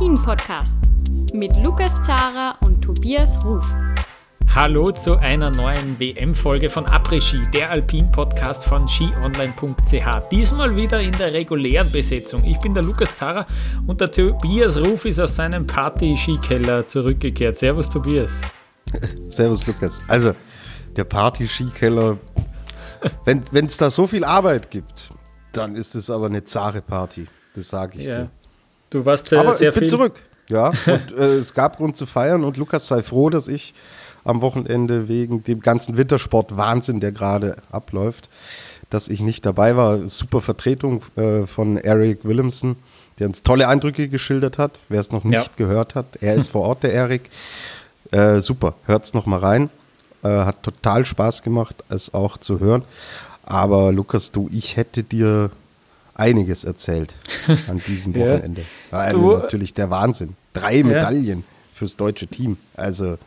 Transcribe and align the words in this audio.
Après-Ski, 0.00 0.08
der 0.08 0.08
Alpin-Podcast 0.08 0.76
mit 1.34 1.62
Lukas 1.62 1.94
Zara 2.06 2.56
und 2.62 2.80
Tobias 2.80 3.44
Ruf. 3.44 3.66
Hallo 4.54 4.86
zu 4.86 5.16
einer 5.16 5.50
neuen 5.50 6.00
WM-Folge 6.00 6.70
von 6.70 6.86
Après-Ski, 6.86 7.50
der 7.52 7.70
Alpin-Podcast 7.70 8.64
von 8.64 8.88
skionline.ch. 8.88 10.28
Diesmal 10.30 10.74
wieder 10.74 11.00
in 11.00 11.12
der 11.12 11.34
regulären 11.34 11.90
Besetzung. 11.92 12.42
Ich 12.44 12.58
bin 12.60 12.72
der 12.72 12.82
Lukas 12.82 13.14
Zara 13.14 13.46
und 13.86 14.00
der 14.00 14.10
Tobias 14.10 14.78
Ruf 14.78 15.04
ist 15.04 15.20
aus 15.20 15.36
seinem 15.36 15.66
Party-Skikeller 15.66 16.86
zurückgekehrt. 16.86 17.58
Servus, 17.58 17.90
Tobias. 17.90 18.30
Servus, 19.26 19.66
Lukas. 19.66 20.08
Also, 20.08 20.32
der 20.96 21.04
Party-Skikeller, 21.04 22.16
wenn 23.24 23.66
es 23.66 23.76
da 23.76 23.90
so 23.90 24.06
viel 24.06 24.24
Arbeit 24.24 24.70
gibt, 24.70 25.10
dann 25.52 25.74
ist 25.74 25.94
es 25.94 26.08
aber 26.08 26.26
eine 26.26 26.42
zahre 26.42 26.80
Party. 26.80 27.26
Das 27.54 27.68
sage 27.68 27.98
ich 27.98 28.06
ja. 28.06 28.16
dir. 28.16 28.30
Du 28.90 29.04
warst 29.04 29.28
sehr, 29.28 29.40
Aber 29.40 29.54
sehr 29.54 29.70
ich 29.70 29.78
bin 29.78 29.86
zurück. 29.88 30.20
Ja, 30.48 30.68
und 30.86 31.12
äh, 31.16 31.36
es 31.36 31.54
gab 31.54 31.76
Grund 31.76 31.96
zu 31.96 32.06
feiern 32.06 32.44
und 32.44 32.56
Lukas 32.56 32.88
sei 32.88 33.02
froh, 33.02 33.30
dass 33.30 33.48
ich 33.48 33.72
am 34.24 34.40
Wochenende 34.42 35.08
wegen 35.08 35.42
dem 35.44 35.60
ganzen 35.60 35.96
Wintersport-Wahnsinn, 35.96 37.00
der 37.00 37.12
gerade 37.12 37.56
abläuft, 37.70 38.28
dass 38.90 39.08
ich 39.08 39.22
nicht 39.22 39.46
dabei 39.46 39.76
war. 39.76 40.06
Super 40.08 40.40
Vertretung 40.40 41.02
äh, 41.16 41.46
von 41.46 41.78
Eric 41.78 42.24
Williamson, 42.24 42.76
der 43.18 43.28
uns 43.28 43.42
tolle 43.42 43.68
Eindrücke 43.68 44.08
geschildert 44.08 44.58
hat. 44.58 44.72
Wer 44.88 45.00
es 45.00 45.12
noch 45.12 45.24
nicht 45.24 45.34
ja. 45.34 45.44
gehört 45.56 45.94
hat, 45.94 46.06
er 46.20 46.34
ist 46.34 46.48
vor 46.48 46.62
Ort, 46.62 46.82
der 46.82 46.92
Eric. 46.92 47.30
Äh, 48.10 48.40
super, 48.40 48.74
hört 48.86 49.04
es 49.04 49.14
nochmal 49.14 49.38
rein. 49.38 49.70
Äh, 50.22 50.28
hat 50.28 50.62
total 50.62 51.06
Spaß 51.06 51.42
gemacht, 51.42 51.76
es 51.88 52.12
auch 52.12 52.36
zu 52.36 52.60
hören. 52.60 52.82
Aber 53.44 53.92
Lukas, 53.92 54.32
du, 54.32 54.48
ich 54.52 54.76
hätte 54.76 55.02
dir 55.02 55.50
einiges 56.20 56.64
erzählt 56.64 57.14
an 57.66 57.80
diesem 57.86 58.14
Wochenende. 58.16 58.62
ja. 58.92 58.98
Also 58.98 59.38
natürlich 59.38 59.74
der 59.74 59.90
Wahnsinn. 59.90 60.36
Drei 60.52 60.82
Medaillen 60.82 61.38
ja. 61.40 61.44
fürs 61.74 61.96
deutsche 61.96 62.26
Team. 62.26 62.56
Also 62.74 63.18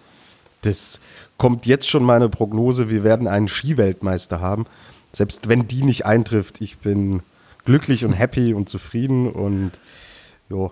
das 0.61 1.01
kommt 1.37 1.65
jetzt 1.65 1.89
schon 1.89 2.03
meine 2.03 2.29
Prognose, 2.29 2.89
wir 2.89 3.03
werden 3.03 3.27
einen 3.27 3.47
Skiweltmeister 3.47 4.39
haben. 4.39 4.65
Selbst 5.11 5.49
wenn 5.49 5.67
die 5.67 5.83
nicht 5.83 6.05
eintrifft, 6.05 6.61
ich 6.61 6.77
bin 6.77 7.21
glücklich 7.65 8.05
und 8.05 8.13
happy 8.13 8.53
und 8.53 8.69
zufrieden 8.69 9.29
und 9.29 9.71
jo, 10.49 10.71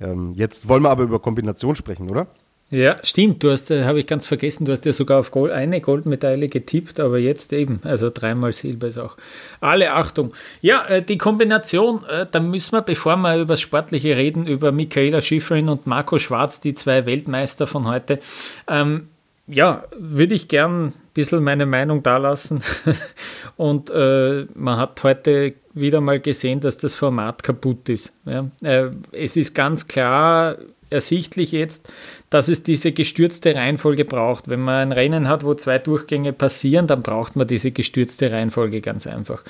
ähm, 0.00 0.32
jetzt 0.34 0.68
wollen 0.68 0.82
wir 0.82 0.90
aber 0.90 1.02
über 1.02 1.18
Kombination 1.18 1.76
sprechen, 1.76 2.10
oder? 2.10 2.26
Ja, 2.68 2.96
stimmt. 3.04 3.44
Du 3.44 3.50
hast, 3.52 3.70
äh, 3.70 3.84
habe 3.84 4.00
ich 4.00 4.08
ganz 4.08 4.26
vergessen, 4.26 4.64
du 4.64 4.72
hast 4.72 4.84
ja 4.84 4.92
sogar 4.92 5.20
auf 5.20 5.30
Gold, 5.30 5.52
eine 5.52 5.80
Goldmedaille 5.80 6.48
getippt, 6.48 6.98
aber 6.98 7.18
jetzt 7.18 7.52
eben, 7.52 7.78
also 7.84 8.10
dreimal 8.12 8.52
Silber 8.52 8.88
ist 8.88 8.98
auch. 8.98 9.16
Alle 9.60 9.92
Achtung. 9.92 10.32
Ja, 10.62 10.84
äh, 10.86 11.00
die 11.00 11.16
Kombination, 11.16 12.04
äh, 12.06 12.26
da 12.28 12.40
müssen 12.40 12.72
wir, 12.72 12.82
bevor 12.82 13.16
wir 13.18 13.36
über 13.36 13.52
das 13.52 13.60
Sportliche 13.60 14.16
reden, 14.16 14.48
über 14.48 14.72
Michaela 14.72 15.20
Schifrin 15.20 15.68
und 15.68 15.86
Marco 15.86 16.18
Schwarz, 16.18 16.60
die 16.60 16.74
zwei 16.74 17.06
Weltmeister 17.06 17.68
von 17.68 17.86
heute. 17.86 18.18
Ähm, 18.66 19.08
ja, 19.46 19.84
würde 19.96 20.34
ich 20.34 20.48
gern 20.48 20.86
ein 20.86 20.92
bisschen 21.14 21.44
meine 21.44 21.66
Meinung 21.66 22.02
dalassen. 22.02 22.62
und 23.56 23.90
äh, 23.90 24.46
man 24.54 24.76
hat 24.76 25.04
heute 25.04 25.54
wieder 25.72 26.00
mal 26.00 26.18
gesehen, 26.18 26.58
dass 26.58 26.78
das 26.78 26.94
Format 26.94 27.44
kaputt 27.44 27.88
ist. 27.88 28.12
Ja? 28.24 28.50
Äh, 28.62 28.90
es 29.12 29.36
ist 29.36 29.54
ganz 29.54 29.86
klar, 29.86 30.56
ersichtlich 30.90 31.52
jetzt, 31.52 31.90
dass 32.30 32.48
es 32.48 32.62
diese 32.62 32.92
gestürzte 32.92 33.54
Reihenfolge 33.54 34.04
braucht. 34.04 34.48
Wenn 34.48 34.60
man 34.60 34.74
ein 34.74 34.92
Rennen 34.92 35.28
hat, 35.28 35.44
wo 35.44 35.54
zwei 35.54 35.78
Durchgänge 35.78 36.32
passieren, 36.32 36.86
dann 36.86 37.02
braucht 37.02 37.36
man 37.36 37.46
diese 37.46 37.70
gestürzte 37.70 38.30
Reihenfolge 38.30 38.80
ganz 38.80 39.06
einfach. 39.06 39.42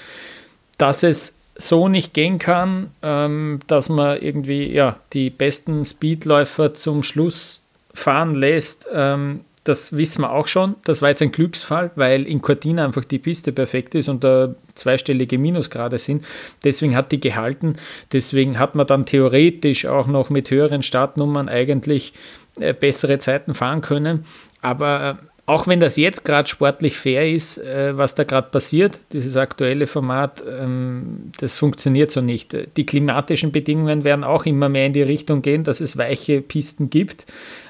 Dass 0.78 1.02
es 1.02 1.38
so 1.56 1.88
nicht 1.88 2.12
gehen 2.14 2.38
kann, 2.38 2.90
ähm, 3.02 3.60
dass 3.66 3.88
man 3.88 4.20
irgendwie 4.20 4.70
ja, 4.70 5.00
die 5.12 5.30
besten 5.30 5.84
Speedläufer 5.84 6.74
zum 6.74 7.02
Schluss 7.02 7.62
fahren 7.94 8.34
lässt, 8.34 8.86
ähm, 8.92 9.40
das 9.68 9.96
wissen 9.96 10.22
wir 10.22 10.32
auch 10.32 10.46
schon. 10.46 10.76
Das 10.84 11.02
war 11.02 11.08
jetzt 11.08 11.22
ein 11.22 11.32
Glücksfall, 11.32 11.90
weil 11.96 12.22
in 12.22 12.40
Cortina 12.40 12.84
einfach 12.84 13.04
die 13.04 13.18
Piste 13.18 13.52
perfekt 13.52 13.94
ist 13.94 14.08
und 14.08 14.22
da 14.22 14.54
zweistellige 14.74 15.38
Minusgrade 15.38 15.98
sind. 15.98 16.24
Deswegen 16.64 16.94
hat 16.94 17.10
die 17.10 17.20
gehalten. 17.20 17.76
Deswegen 18.12 18.58
hat 18.58 18.74
man 18.74 18.86
dann 18.86 19.06
theoretisch 19.06 19.86
auch 19.86 20.06
noch 20.06 20.30
mit 20.30 20.50
höheren 20.50 20.82
Startnummern 20.82 21.48
eigentlich 21.48 22.12
äh, 22.60 22.72
bessere 22.72 23.18
Zeiten 23.18 23.54
fahren 23.54 23.80
können. 23.80 24.24
Aber 24.62 25.18
äh, 25.20 25.26
auch 25.48 25.68
wenn 25.68 25.78
das 25.78 25.96
jetzt 25.96 26.24
gerade 26.24 26.48
sportlich 26.48 26.98
fair 26.98 27.30
ist, 27.30 27.58
äh, 27.58 27.96
was 27.96 28.16
da 28.16 28.24
gerade 28.24 28.48
passiert, 28.50 29.00
dieses 29.12 29.36
aktuelle 29.36 29.86
Format, 29.86 30.42
ähm, 30.48 31.30
das 31.38 31.56
funktioniert 31.56 32.10
so 32.10 32.20
nicht. 32.20 32.56
Die 32.76 32.84
klimatischen 32.86 33.52
Bedingungen 33.52 34.02
werden 34.02 34.24
auch 34.24 34.44
immer 34.44 34.68
mehr 34.68 34.86
in 34.86 34.92
die 34.92 35.02
Richtung 35.02 35.42
gehen, 35.42 35.62
dass 35.62 35.80
es 35.80 35.96
weiche 35.96 36.40
Pisten 36.40 36.90
gibt. 36.90 37.26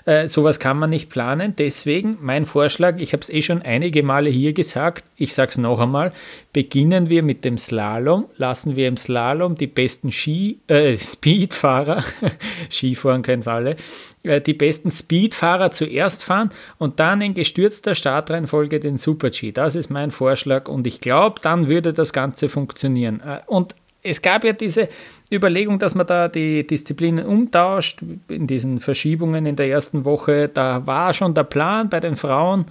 Äh, 0.06 0.28
sowas 0.28 0.60
kann 0.60 0.78
man 0.78 0.90
nicht 0.90 1.10
planen. 1.10 1.54
Deswegen 1.56 2.18
mein 2.20 2.46
Vorschlag, 2.46 2.98
ich 2.98 3.12
habe 3.12 3.22
es 3.22 3.28
eh 3.28 3.42
schon 3.42 3.62
einige 3.62 4.04
Male 4.04 4.30
hier 4.30 4.52
gesagt, 4.52 5.04
ich 5.16 5.34
sage 5.34 5.50
es 5.50 5.58
noch 5.58 5.80
einmal, 5.80 6.12
beginnen 6.52 7.10
wir 7.10 7.24
mit 7.24 7.44
dem 7.44 7.58
Slalom, 7.58 8.26
lassen 8.36 8.76
wir 8.76 8.86
im 8.86 8.96
Slalom 8.96 9.56
die 9.56 9.66
besten 9.66 10.12
Ski, 10.12 10.60
äh, 10.68 10.96
Speedfahrer, 10.98 12.04
Skifahren 12.70 13.22
können 13.22 13.40
es 13.40 13.48
alle, 13.48 13.74
äh, 14.22 14.40
die 14.40 14.54
besten 14.54 14.92
Speedfahrer 14.92 15.72
zuerst 15.72 16.22
fahren 16.22 16.50
und 16.78 17.00
dann 17.00 17.20
in 17.20 17.34
gestürzter 17.34 17.96
Startreihenfolge 17.96 18.78
den 18.78 18.98
Super-G. 18.98 19.50
Das 19.50 19.74
ist 19.74 19.90
mein 19.90 20.12
Vorschlag 20.12 20.68
und 20.68 20.86
ich 20.86 21.00
glaube, 21.00 21.40
dann 21.42 21.66
würde 21.66 21.92
das 21.92 22.12
Ganze 22.12 22.48
funktionieren. 22.48 23.20
Äh, 23.26 23.40
und 23.46 23.74
es 24.06 24.22
gab 24.22 24.44
ja 24.44 24.52
diese 24.52 24.88
Überlegung, 25.32 25.78
dass 25.78 25.94
man 25.94 26.06
da 26.06 26.28
die 26.28 26.66
Disziplinen 26.66 27.26
umtauscht 27.26 28.00
in 28.28 28.46
diesen 28.46 28.80
Verschiebungen 28.80 29.46
in 29.46 29.56
der 29.56 29.68
ersten 29.68 30.04
Woche. 30.04 30.48
Da 30.48 30.86
war 30.86 31.12
schon 31.12 31.34
der 31.34 31.44
Plan 31.44 31.88
bei 31.88 32.00
den 32.00 32.16
Frauen, 32.16 32.66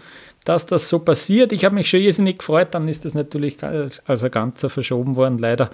dass 0.46 0.66
das 0.66 0.88
so 0.88 1.00
passiert. 1.00 1.52
Ich 1.52 1.66
habe 1.66 1.76
mich 1.76 1.90
schon 1.90 2.02
irrsinnig 2.02 2.40
gefreut, 2.40 2.70
dann 2.72 2.88
ist 2.88 3.04
das 3.04 3.14
natürlich 3.14 3.62
als, 3.64 4.08
als 4.08 4.30
ganzer 4.32 4.70
verschoben 4.70 5.16
worden, 5.16 5.38
leider 5.38 5.70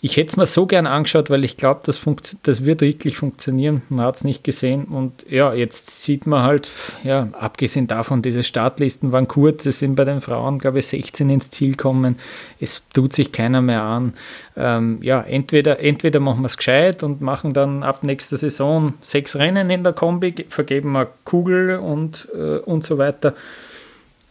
ich 0.00 0.16
hätte 0.16 0.30
es 0.30 0.36
mir 0.36 0.46
so 0.46 0.66
gern 0.66 0.86
angeschaut, 0.86 1.28
weil 1.28 1.44
ich 1.44 1.56
glaube, 1.56 1.80
das, 1.84 2.00
das 2.44 2.64
wird 2.64 2.82
wirklich 2.82 3.16
funktionieren. 3.16 3.82
Man 3.88 4.06
hat 4.06 4.16
es 4.16 4.24
nicht 4.24 4.44
gesehen. 4.44 4.84
Und 4.84 5.28
ja, 5.28 5.52
jetzt 5.52 6.02
sieht 6.02 6.24
man 6.24 6.44
halt, 6.44 6.70
ja, 7.02 7.28
abgesehen 7.32 7.88
davon, 7.88 8.22
diese 8.22 8.44
Startlisten 8.44 9.10
waren 9.10 9.26
kurz. 9.26 9.66
Es 9.66 9.80
sind 9.80 9.96
bei 9.96 10.04
den 10.04 10.20
Frauen, 10.20 10.60
glaube 10.60 10.78
ich, 10.78 10.86
16 10.86 11.28
ins 11.30 11.50
Ziel 11.50 11.74
kommen. 11.74 12.16
Es 12.60 12.82
tut 12.94 13.12
sich 13.12 13.32
keiner 13.32 13.60
mehr 13.60 13.82
an. 13.82 14.14
Ähm, 14.56 14.98
ja, 15.02 15.20
entweder, 15.20 15.80
entweder 15.80 16.20
machen 16.20 16.42
wir 16.42 16.46
es 16.46 16.56
gescheit 16.56 17.02
und 17.02 17.20
machen 17.20 17.52
dann 17.52 17.82
ab 17.82 18.04
nächster 18.04 18.36
Saison 18.36 18.94
sechs 19.00 19.34
Rennen 19.34 19.68
in 19.68 19.82
der 19.82 19.94
Kombi, 19.94 20.46
vergeben 20.48 20.92
wir 20.92 21.08
Kugel 21.24 21.76
und, 21.76 22.28
äh, 22.36 22.58
und 22.58 22.84
so 22.84 22.98
weiter. 22.98 23.34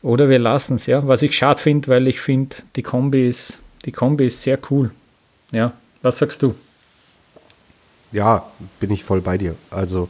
Oder 0.02 0.30
wir 0.30 0.40
lassen 0.40 0.76
es, 0.76 0.86
ja. 0.86 1.06
Was 1.06 1.24
ich 1.24 1.36
schade 1.36 1.62
finde, 1.62 1.90
weil 1.90 2.08
ich 2.08 2.22
finde, 2.22 2.56
die 2.78 2.84
Kombi 2.84 3.28
ist, 3.28 3.60
die 3.84 3.92
Kombi 3.92 4.28
ist 4.28 4.44
sehr 4.44 4.60
cool. 4.72 4.92
Ja, 5.52 5.74
was 6.02 6.18
sagst 6.18 6.44
du? 6.44 6.56
Ja, 8.12 8.50
bin 8.80 8.92
ich 8.92 9.04
voll 9.04 9.22
bei 9.22 9.38
dir. 9.38 9.56
Also 9.70 10.10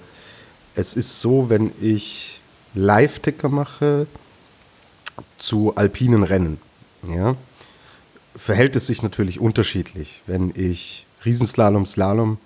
es 0.75 0.95
ist 0.95 1.21
so, 1.21 1.49
wenn 1.49 1.71
ich 1.81 2.41
Live-Ticker 2.73 3.49
mache 3.49 4.07
zu 5.37 5.75
alpinen 5.75 6.23
Rennen, 6.23 6.59
ja, 7.07 7.35
verhält 8.35 8.75
es 8.75 8.87
sich 8.87 9.01
natürlich 9.01 9.39
unterschiedlich. 9.39 10.21
Wenn 10.27 10.53
ich 10.55 11.05
Riesenslalom, 11.25 11.85
Slalom 11.85 12.37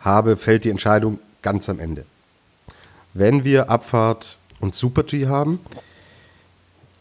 habe, 0.00 0.36
fällt 0.36 0.64
die 0.64 0.70
Entscheidung 0.70 1.18
ganz 1.42 1.68
am 1.68 1.78
Ende. 1.78 2.06
Wenn 3.12 3.44
wir 3.44 3.70
Abfahrt 3.70 4.38
und 4.60 4.74
Super-G 4.74 5.26
haben, 5.26 5.60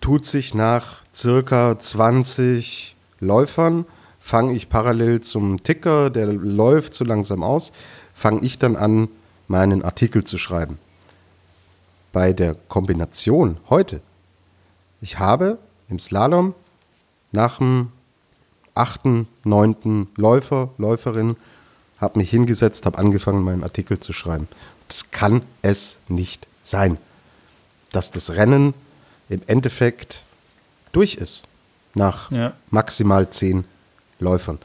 tut 0.01 0.25
sich 0.25 0.53
nach 0.53 1.01
circa 1.13 1.79
20 1.79 2.95
Läufern 3.19 3.85
fange 4.25 4.55
ich 4.55 4.69
parallel 4.69 5.21
zum 5.21 5.61
Ticker, 5.61 6.09
der 6.09 6.25
läuft 6.25 6.95
so 6.95 7.05
langsam 7.05 7.43
aus, 7.43 7.71
fange 8.11 8.41
ich 8.41 8.57
dann 8.57 8.75
an, 8.75 9.07
meinen 9.47 9.83
Artikel 9.83 10.23
zu 10.23 10.39
schreiben. 10.39 10.79
Bei 12.11 12.33
der 12.33 12.55
Kombination 12.67 13.57
heute, 13.69 14.01
ich 14.99 15.19
habe 15.19 15.59
im 15.89 15.99
Slalom 15.99 16.55
nach 17.33 17.59
dem 17.59 17.91
achten, 18.73 19.27
neunten 19.43 20.07
Läufer, 20.15 20.71
Läuferin, 20.79 21.35
habe 21.99 22.17
mich 22.17 22.31
hingesetzt, 22.31 22.87
habe 22.87 22.97
angefangen, 22.97 23.43
meinen 23.43 23.61
Artikel 23.61 23.99
zu 23.99 24.11
schreiben. 24.11 24.47
Das 24.87 25.11
kann 25.11 25.43
es 25.61 25.97
nicht 26.07 26.47
sein, 26.63 26.97
dass 27.91 28.09
das 28.09 28.31
Rennen 28.31 28.73
im 29.29 29.41
Endeffekt 29.45 30.25
durch 30.93 31.13
ist 31.13 31.43
nach 31.93 32.31
ja. 32.31 32.53
maximal 32.71 33.29
zehn 33.29 33.65
Läufern. 34.19 34.59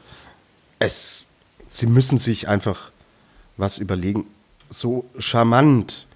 Es, 0.79 1.25
sie 1.69 1.87
müssen 1.87 2.17
sich 2.17 2.47
einfach 2.47 2.91
was 3.57 3.77
überlegen. 3.77 4.25
So 4.69 5.05
charmant 5.17 6.07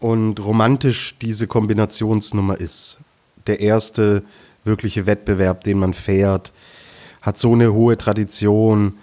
und 0.00 0.38
romantisch 0.40 1.16
diese 1.20 1.46
Kombinationsnummer 1.46 2.60
ist. 2.60 2.98
Der 3.46 3.60
erste 3.60 4.22
wirkliche 4.64 5.06
Wettbewerb, 5.06 5.64
den 5.64 5.78
man 5.78 5.94
fährt, 5.94 6.52
hat 7.22 7.38
so 7.38 7.52
eine 7.52 7.72
hohe 7.72 7.96
Tradition. 7.96 8.98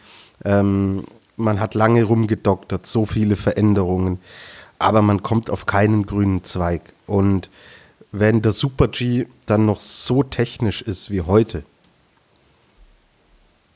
Ähm, 0.46 1.04
man 1.38 1.60
hat 1.60 1.74
lange 1.74 2.04
rumgedoktert, 2.04 2.86
so 2.86 3.06
viele 3.06 3.36
Veränderungen, 3.36 4.20
aber 4.80 5.02
man 5.02 5.24
kommt 5.24 5.50
auf 5.50 5.66
keinen 5.66 6.06
grünen 6.06 6.44
Zweig. 6.44 6.94
Und 7.08 7.50
wenn 8.12 8.42
der 8.42 8.52
Super 8.52 8.88
G 8.88 9.26
dann 9.46 9.66
noch 9.66 9.80
so 9.80 10.24
technisch 10.24 10.82
ist 10.82 11.10
wie 11.10 11.22
heute, 11.22 11.64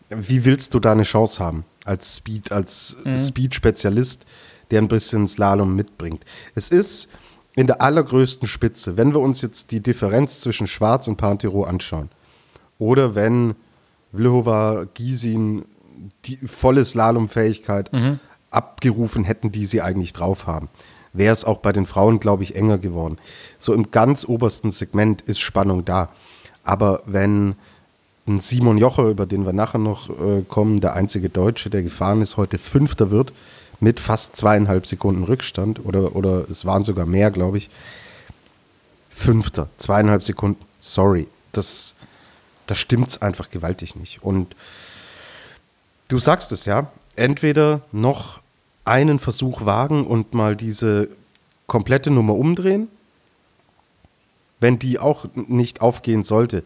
wie 0.09 0.45
willst 0.45 0.73
du 0.73 0.79
da 0.79 0.91
eine 0.91 1.03
Chance 1.03 1.43
haben 1.43 1.65
als 1.85 2.17
Speed, 2.17 2.51
als 2.51 2.97
mhm. 3.03 3.17
Speed-Spezialist, 3.17 4.25
der 4.71 4.81
ein 4.81 4.87
bisschen 4.87 5.27
Slalom 5.27 5.75
mitbringt? 5.75 6.23
Es 6.53 6.69
ist 6.69 7.09
in 7.55 7.67
der 7.67 7.81
allergrößten 7.81 8.47
Spitze, 8.47 8.97
wenn 8.97 9.13
wir 9.13 9.19
uns 9.19 9.41
jetzt 9.41 9.71
die 9.71 9.81
Differenz 9.81 10.41
zwischen 10.41 10.67
Schwarz 10.67 11.07
und 11.07 11.17
Pantero 11.17 11.63
anschauen, 11.63 12.09
oder 12.77 13.15
wenn 13.15 13.55
Vlhova, 14.13 14.85
Gisin 14.93 15.65
die 16.25 16.37
volle 16.45 16.83
Slalomfähigkeit 16.83 17.91
mhm. 17.93 18.19
abgerufen 18.49 19.23
hätten, 19.23 19.51
die 19.51 19.65
sie 19.65 19.81
eigentlich 19.81 20.13
drauf 20.13 20.45
haben, 20.45 20.69
wäre 21.13 21.31
es 21.31 21.45
auch 21.45 21.59
bei 21.59 21.71
den 21.71 21.85
Frauen, 21.85 22.19
glaube 22.19 22.43
ich, 22.43 22.55
enger 22.55 22.77
geworden. 22.77 23.17
So 23.59 23.73
im 23.73 23.91
ganz 23.91 24.25
obersten 24.27 24.71
Segment 24.71 25.21
ist 25.21 25.39
Spannung 25.39 25.85
da. 25.85 26.09
Aber 26.63 27.03
wenn 27.05 27.55
ein 28.27 28.39
Simon 28.39 28.77
Jocher, 28.77 29.03
über 29.03 29.25
den 29.25 29.45
wir 29.45 29.53
nachher 29.53 29.77
noch 29.77 30.09
äh, 30.09 30.41
kommen, 30.47 30.79
der 30.81 30.93
einzige 30.93 31.29
Deutsche, 31.29 31.69
der 31.69 31.83
gefahren 31.83 32.21
ist, 32.21 32.37
heute 32.37 32.57
Fünfter 32.57 33.11
wird, 33.11 33.33
mit 33.79 33.99
fast 33.99 34.35
zweieinhalb 34.35 34.87
Sekunden 34.87 35.23
Rückstand, 35.23 35.85
oder, 35.85 36.15
oder 36.15 36.49
es 36.49 36.65
waren 36.65 36.83
sogar 36.83 37.05
mehr, 37.05 37.29
glaube 37.29 37.57
ich. 37.57 37.69
Fünfter, 39.09 39.69
zweieinhalb 39.77 40.23
Sekunden, 40.23 40.61
sorry, 40.79 41.27
das, 41.51 41.95
das 42.67 42.77
stimmt 42.79 43.21
einfach 43.21 43.49
gewaltig 43.49 43.95
nicht. 43.95 44.23
Und 44.23 44.55
du 46.07 46.19
sagst 46.19 46.51
es 46.51 46.65
ja, 46.65 46.91
entweder 47.15 47.81
noch 47.91 48.39
einen 48.85 49.19
Versuch 49.19 49.65
wagen 49.65 50.05
und 50.05 50.33
mal 50.33 50.55
diese 50.55 51.09
komplette 51.67 52.11
Nummer 52.11 52.35
umdrehen. 52.35 52.87
Wenn 54.59 54.79
die 54.79 54.99
auch 54.99 55.25
nicht 55.35 55.81
aufgehen 55.81 56.23
sollte, 56.23 56.63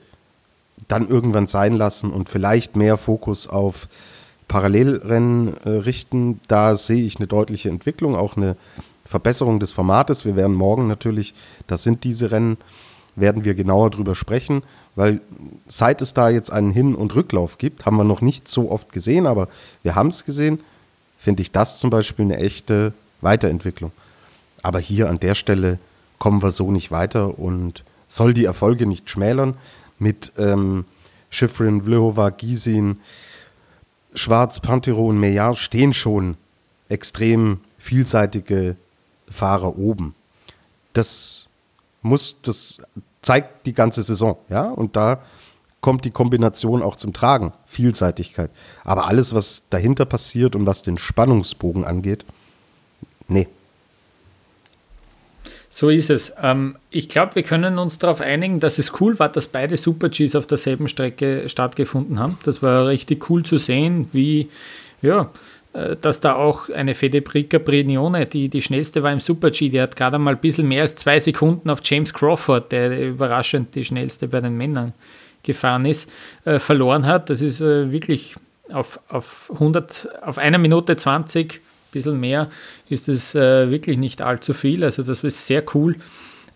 dann 0.88 1.08
irgendwann 1.08 1.48
sein 1.48 1.74
lassen 1.74 2.12
und 2.12 2.30
vielleicht 2.30 2.76
mehr 2.76 2.98
Fokus 2.98 3.48
auf 3.48 3.88
Parallelrennen 4.48 5.56
äh, 5.64 5.70
richten. 5.70 6.40
Da 6.48 6.76
sehe 6.76 7.04
ich 7.04 7.18
eine 7.18 7.28
deutliche 7.28 7.70
Entwicklung, 7.70 8.16
auch 8.16 8.38
eine 8.38 8.56
Verbesserung 9.06 9.60
des 9.60 9.72
Formates. 9.72 10.26
Wir 10.26 10.36
werden 10.36 10.56
morgen 10.56 10.88
natürlich, 10.88 11.34
das 11.68 11.84
sind 11.84 12.04
diese 12.04 12.32
Rennen, 12.32 12.58
werden 13.16 13.44
wir 13.44 13.54
genauer 13.54 13.90
drüber 13.90 14.16
sprechen, 14.16 14.64
weil 14.96 15.22
seit 15.68 16.02
es 16.02 16.14
da 16.14 16.30
jetzt 16.30 16.52
einen 16.52 16.72
Hin- 16.72 16.96
und 16.96 17.16
Rücklauf 17.16 17.58
gibt, 17.58 17.86
haben 17.86 17.98
wir 17.98 18.04
noch 18.04 18.22
nicht 18.22 18.48
so 18.48 18.72
oft 18.72 18.92
gesehen, 18.92 19.28
aber 19.28 19.48
wir 19.84 19.96
haben 19.96 20.08
es 20.08 20.26
gesehen 20.26 20.60
finde 21.20 21.42
ich 21.42 21.52
das 21.52 21.78
zum 21.78 21.90
Beispiel 21.90 22.26
eine 22.26 22.38
echte 22.38 22.94
Weiterentwicklung. 23.22 23.92
Aber 24.64 24.80
hier 24.80 25.10
an 25.10 25.20
der 25.20 25.36
Stelle 25.36 25.78
kommen 26.18 26.42
wir 26.42 26.52
so 26.52 26.72
nicht 26.72 26.92
weiter 26.92 27.38
und 27.38 27.84
soll 28.08 28.34
die 28.34 28.46
Erfolge 28.46 28.88
nicht 28.88 29.10
schmälern. 29.10 29.56
Mit 30.00 30.32
ähm, 30.38 30.86
Schifrin, 31.30 31.84
Vlhova, 31.84 32.30
Gisin, 32.32 33.00
Schwarz, 34.14 34.60
Pantero 34.60 35.08
und 35.08 35.20
Meillard 35.20 35.58
stehen 35.58 35.94
schon 35.94 36.38
extrem 36.88 37.60
vielseitige 37.78 38.76
Fahrer 39.30 39.78
oben. 39.78 40.16
Das 40.94 41.48
muss, 42.02 42.38
das 42.42 42.80
zeigt 43.22 43.66
die 43.66 43.74
ganze 43.74 44.02
Saison, 44.02 44.38
ja, 44.50 44.64
und 44.64 44.96
da 44.96 45.22
kommt 45.82 46.06
die 46.06 46.12
Kombination 46.12 46.82
auch 46.82 46.96
zum 46.96 47.14
Tragen. 47.14 47.54
Vielseitigkeit. 47.66 48.52
Aber 48.84 49.08
alles, 49.08 49.34
was 49.34 49.64
dahinter 49.70 50.06
passiert 50.06 50.56
und 50.56 50.66
was 50.66 50.84
den 50.84 50.98
Spannungsbogen 50.98 51.86
angeht, 51.86 52.26
nee. 53.28 53.48
So 55.70 55.90
ist 55.90 56.10
es. 56.10 56.34
Ähm, 56.42 56.78
ich 56.90 57.10
glaube, 57.10 57.36
wir 57.36 57.44
können 57.44 57.78
uns 57.78 58.00
darauf 58.00 58.22
einigen, 58.22 58.60
dass 58.60 58.80
es 58.80 59.00
cool 59.00 59.20
war, 59.20 59.30
dass 59.30 59.48
beide 59.48 59.78
Super 59.78 60.10
Gs 60.10 60.36
auf 60.36 60.48
derselben 60.48 60.88
Strecke 60.88 61.48
stattgefunden 61.48 62.20
haben. 62.20 62.40
Das 62.44 62.64
war 62.64 62.88
richtig 62.88 63.30
cool 63.30 63.44
zu 63.44 63.58
sehen, 63.58 64.10
wie, 64.12 64.50
ja, 65.02 65.30
äh, 65.74 65.96
dass 65.96 66.22
da 66.22 66.36
auch 66.36 66.70
eine 66.70 66.96
Fedebrica 66.96 67.60
Brignone, 67.60 68.26
die 68.26 68.50
die 68.50 68.62
schnellste 68.62 69.04
war 69.04 69.14
im 69.14 69.20
Super 69.20 69.52
G, 69.52 69.70
die 69.70 69.80
hat 69.80 69.96
gerade 69.96 70.18
mal 70.18 70.34
ein 70.34 70.42
bisschen 70.42 70.68
mehr 70.68 70.82
als 70.82 70.96
zwei 70.96 71.20
Sekunden 71.20 71.70
auf 71.70 71.82
James 71.84 72.14
Crawford, 72.14 72.72
der 72.72 73.08
überraschend 73.08 73.76
die 73.76 73.86
schnellste 73.86 74.28
bei 74.28 74.42
den 74.42 74.58
Männern 74.58 74.94
gefahren 75.44 75.86
ist, 75.86 76.12
äh, 76.46 76.58
verloren 76.58 77.06
hat. 77.06 77.30
Das 77.30 77.42
ist 77.42 77.62
äh, 77.62 77.92
wirklich 77.92 78.36
auf, 78.72 79.00
auf 79.08 79.52
100, 79.54 80.10
auf 80.24 80.40
einer 80.40 80.58
Minute 80.58 80.96
20, 80.96 81.54
ein 81.54 81.60
bisschen 81.92 82.20
mehr, 82.20 82.50
ist 82.90 83.10
es 83.10 83.36
äh, 83.36 83.70
wirklich 83.70 83.98
nicht 83.98 84.22
allzu 84.22 84.54
viel. 84.54 84.84
Also 84.84 85.04
das 85.04 85.24
ist 85.24 85.46
sehr 85.46 85.64
cool. 85.74 85.96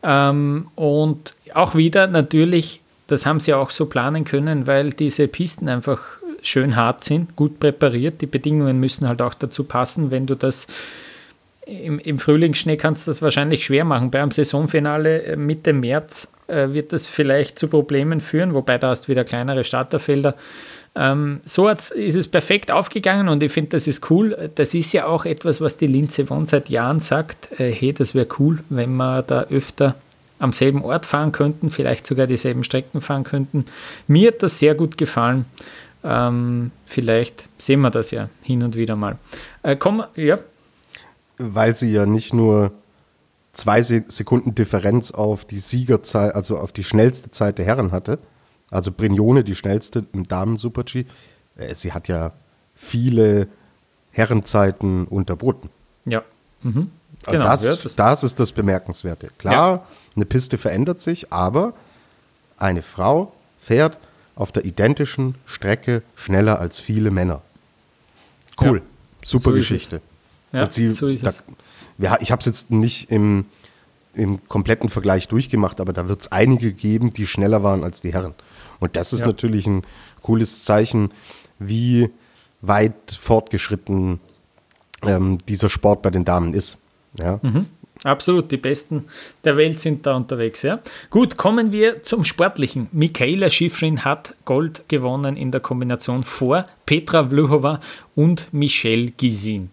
Ähm, 0.04 0.68
und 0.76 1.34
auch 1.54 1.76
wieder 1.76 2.08
natürlich, 2.08 2.82
das 3.08 3.26
haben 3.26 3.40
sie 3.40 3.54
auch 3.54 3.70
so 3.70 3.86
planen 3.86 4.26
können, 4.26 4.68
weil 4.68 4.92
diese 4.92 5.28
Pisten 5.28 5.70
einfach 5.70 6.02
schön 6.42 6.76
hart 6.76 7.04
sind, 7.04 7.36
gut 7.36 7.60
präpariert. 7.60 8.22
Die 8.22 8.26
Bedingungen 8.28 8.80
müssen 8.80 9.08
halt 9.08 9.22
auch 9.22 9.34
dazu 9.34 9.64
passen, 9.64 10.12
wenn 10.12 10.26
du 10.26 10.36
das 10.36 10.68
im, 11.66 12.00
im 12.00 12.20
Frühlingsschnee 12.20 12.78
kannst 12.78 13.08
du 13.08 13.12
das 13.12 13.22
wahrscheinlich 13.22 13.66
schwer 13.66 13.86
machen. 13.86 14.12
Beim 14.12 14.32
Saisonfinale 14.32 15.24
äh, 15.24 15.36
Mitte 15.38 15.74
März 15.74 16.28
äh, 16.48 16.70
wird 16.70 16.92
das 16.92 17.08
vielleicht 17.08 17.58
zu 17.58 17.68
Problemen 17.68 18.20
führen, 18.20 18.54
wobei 18.54 18.78
da 18.78 18.90
hast 18.90 19.06
du 19.06 19.08
wieder 19.10 19.24
kleinere 19.24 19.64
Starterfelder. 19.64 20.36
Ähm, 20.96 21.42
so 21.44 21.70
ist 21.70 21.92
es 21.96 22.28
perfekt 22.28 22.72
aufgegangen 22.72 23.28
und 23.28 23.42
ich 23.42 23.52
finde, 23.52 23.72
das 23.72 23.88
ist 23.88 24.12
cool. 24.12 24.52
Das 24.56 24.74
ist 24.74 24.94
ja 24.94 25.08
auch 25.08 25.26
etwas, 25.26 25.60
was 25.60 25.78
die 25.78 25.88
Linze 25.88 26.30
Won 26.30 26.46
seit 26.46 26.70
Jahren 26.70 27.00
sagt. 27.00 27.60
Äh, 27.60 27.72
hey, 27.72 27.94
das 27.94 28.14
wäre 28.14 28.28
cool, 28.40 28.60
wenn 28.70 28.96
wir 28.96 29.24
da 29.24 29.44
öfter 29.44 29.96
am 30.40 30.52
selben 30.52 30.84
Ort 30.84 31.06
fahren 31.06 31.32
könnten, 31.32 31.70
vielleicht 31.70 32.06
sogar 32.06 32.28
dieselben 32.28 32.64
Strecken 32.64 33.02
fahren 33.02 33.24
könnten. 33.24 33.66
Mir 34.08 34.30
hat 34.30 34.44
das 34.44 34.60
sehr 34.60 34.76
gut 34.76 34.98
gefallen. 34.98 35.46
Ähm, 36.04 36.72
vielleicht 36.86 37.48
sehen 37.58 37.80
wir 37.82 37.90
das 37.90 38.12
ja 38.12 38.30
hin 38.42 38.62
und 38.62 38.76
wieder 38.76 38.96
mal. 38.96 39.18
Äh, 39.64 39.78
komm, 39.78 40.04
ja. 40.16 40.40
Weil 41.38 41.76
sie 41.76 41.92
ja 41.92 42.06
nicht 42.06 42.34
nur 42.34 42.72
zwei 43.54 43.82
Sekunden 43.82 44.54
Differenz 44.54 45.12
auf 45.12 45.46
die 45.46 45.58
Siegerzeit, 45.58 46.36
also 46.36 46.58
auf 46.58 46.72
die 46.72 46.84
schnellste 46.84 47.32
Zeit 47.32 47.58
der 47.58 47.66
Herren 47.66 47.92
hatte. 47.92 48.20
Also 48.74 48.92
Brignone, 48.92 49.44
die 49.44 49.56
schnellste 49.56 50.06
im 50.14 50.28
Damen-Super-G. 50.28 51.06
Äh, 51.56 51.76
sie 51.76 51.94
hat 51.94 52.08
ja 52.08 52.34
viele 52.76 53.48
Herrenzeiten 54.12 55.06
unterboten. 55.06 55.70
Ja. 56.06 56.24
Mhm. 56.64 56.90
Genau, 57.26 57.44
das, 57.44 57.64
ja, 57.64 57.76
das, 57.76 57.96
das, 57.96 58.24
ist 58.24 58.40
das 58.40 58.52
Bemerkenswerte. 58.52 59.30
Klar, 59.38 59.54
ja. 59.54 59.88
eine 60.16 60.26
Piste 60.26 60.58
verändert 60.58 61.00
sich, 61.02 61.32
aber 61.32 61.74
eine 62.58 62.82
Frau 62.82 63.34
fährt 63.60 63.98
auf 64.36 64.52
der 64.52 64.66
identischen 64.66 65.36
Strecke 65.46 66.02
schneller 66.16 66.60
als 66.60 66.80
viele 66.80 67.12
Männer. 67.12 67.42
Cool. 68.60 68.80
Ja. 68.80 68.84
Super 69.24 69.52
so 69.52 69.56
Geschichte. 69.56 70.02
Ja, 70.52 70.70
sie, 70.70 70.92
so 70.92 71.14
da, 71.14 71.34
ja, 71.98 72.18
ich 72.20 72.32
habe 72.32 72.40
es 72.40 72.46
jetzt 72.46 72.72
nicht 72.72 73.10
im, 73.10 73.46
im 74.14 74.46
kompletten 74.48 74.90
Vergleich 74.90 75.28
durchgemacht, 75.28 75.80
aber 75.80 75.94
da 75.94 76.10
wird 76.10 76.22
es 76.22 76.32
einige 76.32 76.74
geben, 76.74 77.14
die 77.14 77.26
schneller 77.26 77.64
waren 77.64 77.84
als 77.84 78.02
die 78.02 78.14
Herren. 78.14 78.34
Und 78.84 78.96
das 78.98 79.14
ist 79.14 79.22
ja. 79.22 79.28
natürlich 79.28 79.66
ein 79.66 79.84
cooles 80.22 80.66
Zeichen, 80.66 81.10
wie 81.58 82.10
weit 82.62 83.18
fortgeschritten 83.20 84.20
ähm, 85.04 85.38
dieser 85.48 85.70
Sport 85.70 86.02
bei 86.02 86.10
den 86.10 86.26
Damen 86.26 86.54
ist. 86.54 86.78
Ja. 87.18 87.40
Mhm. 87.42 87.68
Absolut, 88.04 88.52
die 88.52 88.58
Besten 88.58 89.06
der 89.46 89.56
Welt 89.56 89.80
sind 89.80 90.06
da 90.06 90.16
unterwegs. 90.16 90.62
Ja. 90.64 90.80
Gut, 91.10 91.38
kommen 91.38 91.72
wir 91.72 92.04
zum 92.04 92.26
Sportlichen. 92.26 92.88
Michaela 92.92 93.50
Schifrin 93.50 94.04
hat 94.04 94.36
Gold 94.44 94.84
gewonnen 94.90 95.38
in 95.38 95.52
der 95.52 95.62
Kombination 95.62 96.24
vor 96.24 96.66
Petra 96.86 97.30
Vlhova 97.30 97.80
und 98.16 98.54
Michelle 98.54 99.12
Gisin. 99.12 99.70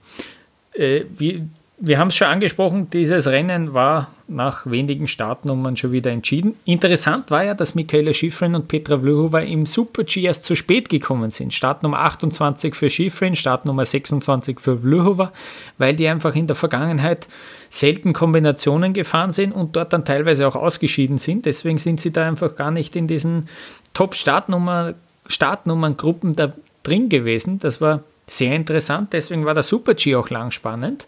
Äh, 0.75 1.05
wie, 1.19 1.43
wir 1.79 1.99
haben 1.99 2.09
es 2.09 2.17
schon 2.17 2.29
angesprochen, 2.29 2.89
dieses 2.91 3.27
Rennen 3.27 3.75
war 3.75 4.13
nach 4.31 4.67
wenigen 4.67 5.09
Startnummern 5.09 5.77
schon 5.77 5.93
wieder 5.93 6.11
entschieden. 6.11 6.55
Interessant 6.65 7.31
war 7.31 7.45
ja, 7.45 7.55
dass 7.55 7.75
Michaela 7.75 8.13
Schifrin 8.13 8.55
und 8.55 8.69
Petra 8.69 8.99
Vlhova 8.99 9.41
im 9.41 9.67
Super-G 9.67 10.23
erst 10.23 10.45
zu 10.45 10.55
spät 10.55 10.89
gekommen 10.89 11.31
sind. 11.31 11.53
Startnummer 11.53 12.01
28 12.01 12.75
für 12.75 12.89
Schifrin, 12.89 13.35
Startnummer 13.35 13.85
26 13.85 14.61
für 14.61 14.79
Vlhova, 14.79 15.33
weil 15.79 15.97
die 15.97 16.09
einfach 16.09 16.35
in 16.35 16.47
der 16.47 16.57
Vergangenheit 16.57 17.29
selten 17.69 18.13
Kombinationen 18.13 18.93
gefahren 18.93 19.33
sind 19.33 19.53
und 19.53 19.77
dort 19.77 19.93
dann 19.93 20.05
teilweise 20.05 20.47
auch 20.47 20.57
ausgeschieden 20.57 21.19
sind. 21.19 21.47
Deswegen 21.47 21.79
sind 21.79 22.01
sie 22.01 22.13
da 22.13 22.27
einfach 22.27 22.57
gar 22.57 22.71
nicht 22.71 22.97
in 22.97 23.07
diesen 23.07 23.49
Top-Startnummern 23.95 24.95
Startnummern-Gruppen 25.27 26.35
da 26.35 26.53
drin 26.83 27.09
gewesen. 27.09 27.59
Das 27.61 27.81
war 27.81 28.03
sehr 28.27 28.55
interessant, 28.55 29.13
deswegen 29.13 29.45
war 29.45 29.55
der 29.55 29.63
Super-G 29.63 30.17
auch 30.17 30.31
lang 30.31 30.51
spannend. 30.51 31.07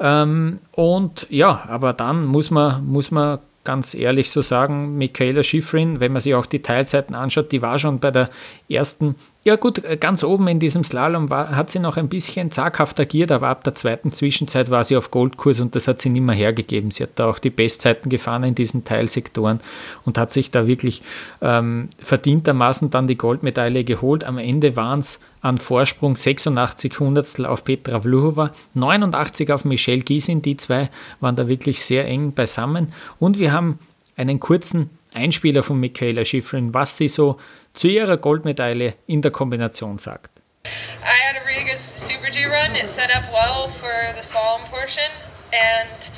Ähm, 0.00 0.58
und 0.72 1.26
ja, 1.30 1.64
aber 1.68 1.92
dann 1.92 2.24
muss 2.24 2.50
man, 2.50 2.84
muss 2.86 3.10
man 3.10 3.38
ganz 3.64 3.94
ehrlich 3.94 4.30
so 4.30 4.40
sagen, 4.42 4.96
Michaela 4.98 5.42
Schifrin, 5.42 6.00
wenn 6.00 6.12
man 6.12 6.20
sich 6.20 6.34
auch 6.34 6.46
die 6.46 6.62
Teilzeiten 6.62 7.14
anschaut, 7.14 7.52
die 7.52 7.62
war 7.62 7.78
schon 7.78 8.00
bei 8.00 8.10
der 8.10 8.28
ersten 8.68 9.14
ja 9.44 9.56
gut, 9.56 9.84
äh, 9.84 9.96
ganz 9.96 10.22
oben 10.22 10.46
in 10.46 10.60
diesem 10.60 10.84
Slalom 10.84 11.28
war, 11.28 11.56
hat 11.56 11.70
sie 11.70 11.80
noch 11.80 11.96
ein 11.96 12.08
bisschen 12.08 12.52
zaghaft 12.52 13.00
agiert, 13.00 13.32
aber 13.32 13.48
ab 13.48 13.64
der 13.64 13.74
zweiten 13.74 14.12
Zwischenzeit 14.12 14.70
war 14.70 14.84
sie 14.84 14.96
auf 14.96 15.10
Goldkurs 15.10 15.58
und 15.58 15.74
das 15.74 15.88
hat 15.88 16.00
sie 16.00 16.10
nicht 16.10 16.22
mehr 16.22 16.34
hergegeben. 16.34 16.92
Sie 16.92 17.02
hat 17.02 17.10
da 17.16 17.28
auch 17.28 17.40
die 17.40 17.50
Bestzeiten 17.50 18.08
gefahren 18.08 18.44
in 18.44 18.54
diesen 18.54 18.84
Teilsektoren 18.84 19.58
und 20.04 20.16
hat 20.16 20.30
sich 20.30 20.52
da 20.52 20.68
wirklich 20.68 21.02
ähm, 21.40 21.88
verdientermaßen 21.98 22.90
dann 22.90 23.08
die 23.08 23.18
Goldmedaille 23.18 23.82
geholt. 23.82 24.22
Am 24.22 24.38
Ende 24.38 24.76
waren 24.76 25.00
es 25.00 25.20
an 25.40 25.58
Vorsprung 25.58 26.14
86 26.14 27.00
Hundertstel 27.00 27.46
auf 27.46 27.64
Petra 27.64 28.00
Vluhova, 28.00 28.52
89 28.74 29.50
auf 29.50 29.64
Michelle 29.64 30.02
Giesin. 30.02 30.42
Die 30.42 30.56
zwei 30.56 30.88
waren 31.18 31.34
da 31.34 31.48
wirklich 31.48 31.84
sehr 31.84 32.06
eng 32.06 32.32
beisammen. 32.32 32.92
Und 33.18 33.40
wir 33.40 33.50
haben 33.50 33.80
einen 34.16 34.38
kurzen 34.38 34.90
Einspieler 35.14 35.62
von 35.62 35.78
Michaela 35.78 36.24
Schifrin, 36.24 36.72
was 36.74 36.96
sie 36.96 37.08
so 37.08 37.38
zu 37.74 37.88
ihrer 37.88 38.16
Goldmedaille 38.16 38.94
in 39.06 39.22
der 39.22 39.30
Kombination 39.30 39.98
sagt. 39.98 40.30
I 40.64 41.16
had 41.26 41.36
a 41.36 41.44
really 41.44 41.64
good 41.64 41.80
Super 41.80 42.30
G 42.30 42.44
run. 42.46 42.76
It 42.76 42.88
set 42.88 43.10
up 43.10 43.24
well 43.32 43.68
for 43.68 44.14
the 44.14 44.22
slalom 44.22 44.64
portion, 44.70 45.10
and 45.52 46.10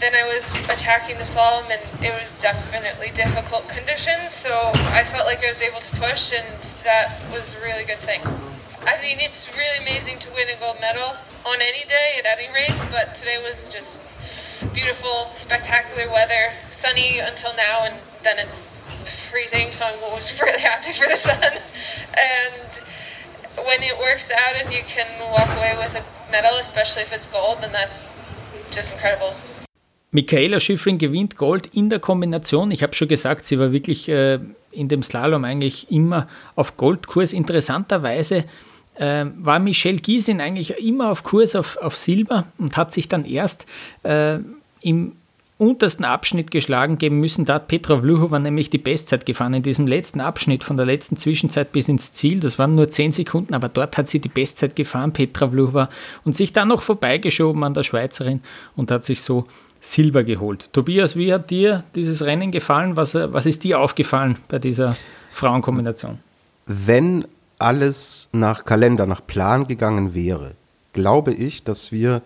then 0.00 0.14
I 0.14 0.24
was 0.28 0.52
attacking 0.68 1.16
the 1.16 1.24
slalom, 1.24 1.64
and 1.70 1.80
it 2.04 2.12
was 2.12 2.34
definitely 2.40 3.10
difficult 3.14 3.68
conditions. 3.68 4.34
So 4.36 4.70
I 4.92 5.04
felt 5.04 5.26
like 5.26 5.42
I 5.42 5.48
was 5.48 5.62
able 5.62 5.80
to 5.80 5.96
push, 5.96 6.32
and 6.32 6.60
that 6.84 7.20
was 7.32 7.54
a 7.54 7.60
really 7.64 7.84
good 7.84 7.98
thing. 7.98 8.20
I 8.82 9.00
mean, 9.02 9.18
it's 9.20 9.48
really 9.56 9.78
amazing 9.80 10.18
to 10.20 10.30
win 10.30 10.48
a 10.48 10.58
gold 10.58 10.76
medal 10.80 11.16
on 11.44 11.60
any 11.60 11.84
day 11.84 12.18
at 12.18 12.26
any 12.26 12.52
race, 12.52 12.78
but 12.90 13.14
today 13.14 13.40
was 13.42 13.68
just 13.68 14.00
beautiful, 14.72 15.30
spectacular 15.34 16.10
weather, 16.10 16.52
sunny 16.70 17.18
until 17.18 17.56
now, 17.56 17.84
and 17.84 17.96
then 18.22 18.38
it's 18.38 18.72
freezing, 19.30 19.72
so 19.72 19.84
I 19.84 19.92
was 20.14 20.32
really 20.42 20.60
happy 20.60 20.92
for 20.92 21.06
the 21.08 21.16
sun. 21.16 21.52
And 22.14 22.70
when 23.66 23.82
it 23.82 23.98
works 23.98 24.28
out 24.30 24.54
and 24.60 24.72
you 24.72 24.82
can 24.86 25.08
walk 25.30 25.48
away 25.56 25.74
with 25.78 25.94
a 25.94 26.04
medal, 26.30 26.58
especially 26.60 27.02
if 27.02 27.12
it's 27.12 27.26
gold, 27.26 27.58
then 27.60 27.72
that's 27.72 28.04
just 28.70 28.92
incredible. 28.92 29.34
Michaela 30.12 30.58
Schifrin 30.58 30.98
gewinnt 30.98 31.36
Gold 31.36 31.68
in 31.72 31.88
der 31.88 32.00
Kombination. 32.00 32.72
Ich 32.72 32.82
habe 32.82 32.94
schon 32.94 33.06
gesagt, 33.06 33.44
sie 33.44 33.60
war 33.60 33.70
wirklich 33.70 34.08
äh, 34.08 34.40
in 34.72 34.88
dem 34.88 35.04
Slalom 35.04 35.44
eigentlich 35.44 35.90
immer 35.90 36.26
auf 36.56 36.76
Goldkurs. 36.76 37.32
Interessanterweise 37.32 38.44
äh, 38.96 39.26
war 39.36 39.60
Michelle 39.60 39.98
Giesin 39.98 40.40
eigentlich 40.40 40.78
immer 40.84 41.10
auf 41.10 41.22
Kurs 41.22 41.54
auf, 41.54 41.76
auf 41.76 41.96
Silber 41.96 42.46
und 42.58 42.76
hat 42.76 42.92
sich 42.92 43.08
dann 43.08 43.24
erst 43.24 43.66
äh, 44.02 44.38
im 44.80 45.16
untersten 45.60 46.04
Abschnitt 46.04 46.50
geschlagen 46.50 46.96
geben 46.96 47.20
müssen. 47.20 47.44
Da 47.44 47.54
hat 47.54 47.68
Petra 47.68 48.00
Vluhova 48.00 48.38
nämlich 48.38 48.70
die 48.70 48.78
Bestzeit 48.78 49.26
gefahren 49.26 49.54
in 49.54 49.62
diesem 49.62 49.86
letzten 49.86 50.20
Abschnitt 50.20 50.64
von 50.64 50.76
der 50.76 50.86
letzten 50.86 51.16
Zwischenzeit 51.16 51.70
bis 51.72 51.88
ins 51.88 52.12
Ziel. 52.12 52.40
Das 52.40 52.58
waren 52.58 52.74
nur 52.74 52.88
10 52.88 53.12
Sekunden, 53.12 53.52
aber 53.52 53.68
dort 53.68 53.98
hat 53.98 54.08
sie 54.08 54.20
die 54.20 54.28
Bestzeit 54.28 54.74
gefahren, 54.74 55.12
Petra 55.12 55.48
Vluhova, 55.50 55.90
und 56.24 56.36
sich 56.36 56.52
dann 56.52 56.68
noch 56.68 56.80
vorbeigeschoben 56.80 57.62
an 57.62 57.74
der 57.74 57.82
Schweizerin 57.82 58.40
und 58.74 58.90
hat 58.90 59.04
sich 59.04 59.20
so 59.20 59.44
Silber 59.80 60.24
geholt. 60.24 60.70
Tobias, 60.72 61.14
wie 61.16 61.32
hat 61.32 61.50
dir 61.50 61.84
dieses 61.94 62.22
Rennen 62.24 62.50
gefallen? 62.50 62.96
Was, 62.96 63.14
was 63.14 63.46
ist 63.46 63.64
dir 63.64 63.80
aufgefallen 63.80 64.36
bei 64.48 64.58
dieser 64.58 64.96
Frauenkombination? 65.32 66.18
Wenn 66.66 67.26
alles 67.58 68.28
nach 68.32 68.64
Kalender, 68.64 69.06
nach 69.06 69.26
Plan 69.26 69.68
gegangen 69.68 70.14
wäre, 70.14 70.54
glaube 70.92 71.32
ich, 71.32 71.64
dass 71.64 71.92
wir 71.92 72.22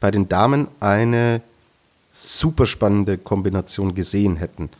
bei 0.00 0.10
den 0.10 0.28
Damen 0.28 0.68
eine 0.80 1.40
super 2.14 2.66
spannende 2.66 3.18
Kombination 3.18 3.94
gesehen 3.94 4.36
hätten. 4.36 4.70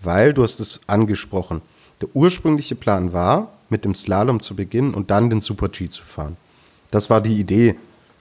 Weil, 0.00 0.32
du 0.32 0.44
hast 0.44 0.60
es 0.60 0.80
angesprochen, 0.86 1.60
der 2.00 2.08
ursprüngliche 2.14 2.76
Plan 2.76 3.12
war, 3.12 3.52
mit 3.68 3.84
dem 3.84 3.94
Slalom 3.94 4.40
zu 4.40 4.54
beginnen 4.54 4.94
und 4.94 5.10
dann 5.10 5.28
den 5.28 5.40
Super 5.40 5.68
G 5.68 5.88
zu 5.88 6.04
fahren. 6.04 6.36
Das 6.90 7.10
war 7.10 7.20
die 7.20 7.38
Idee. 7.38 7.74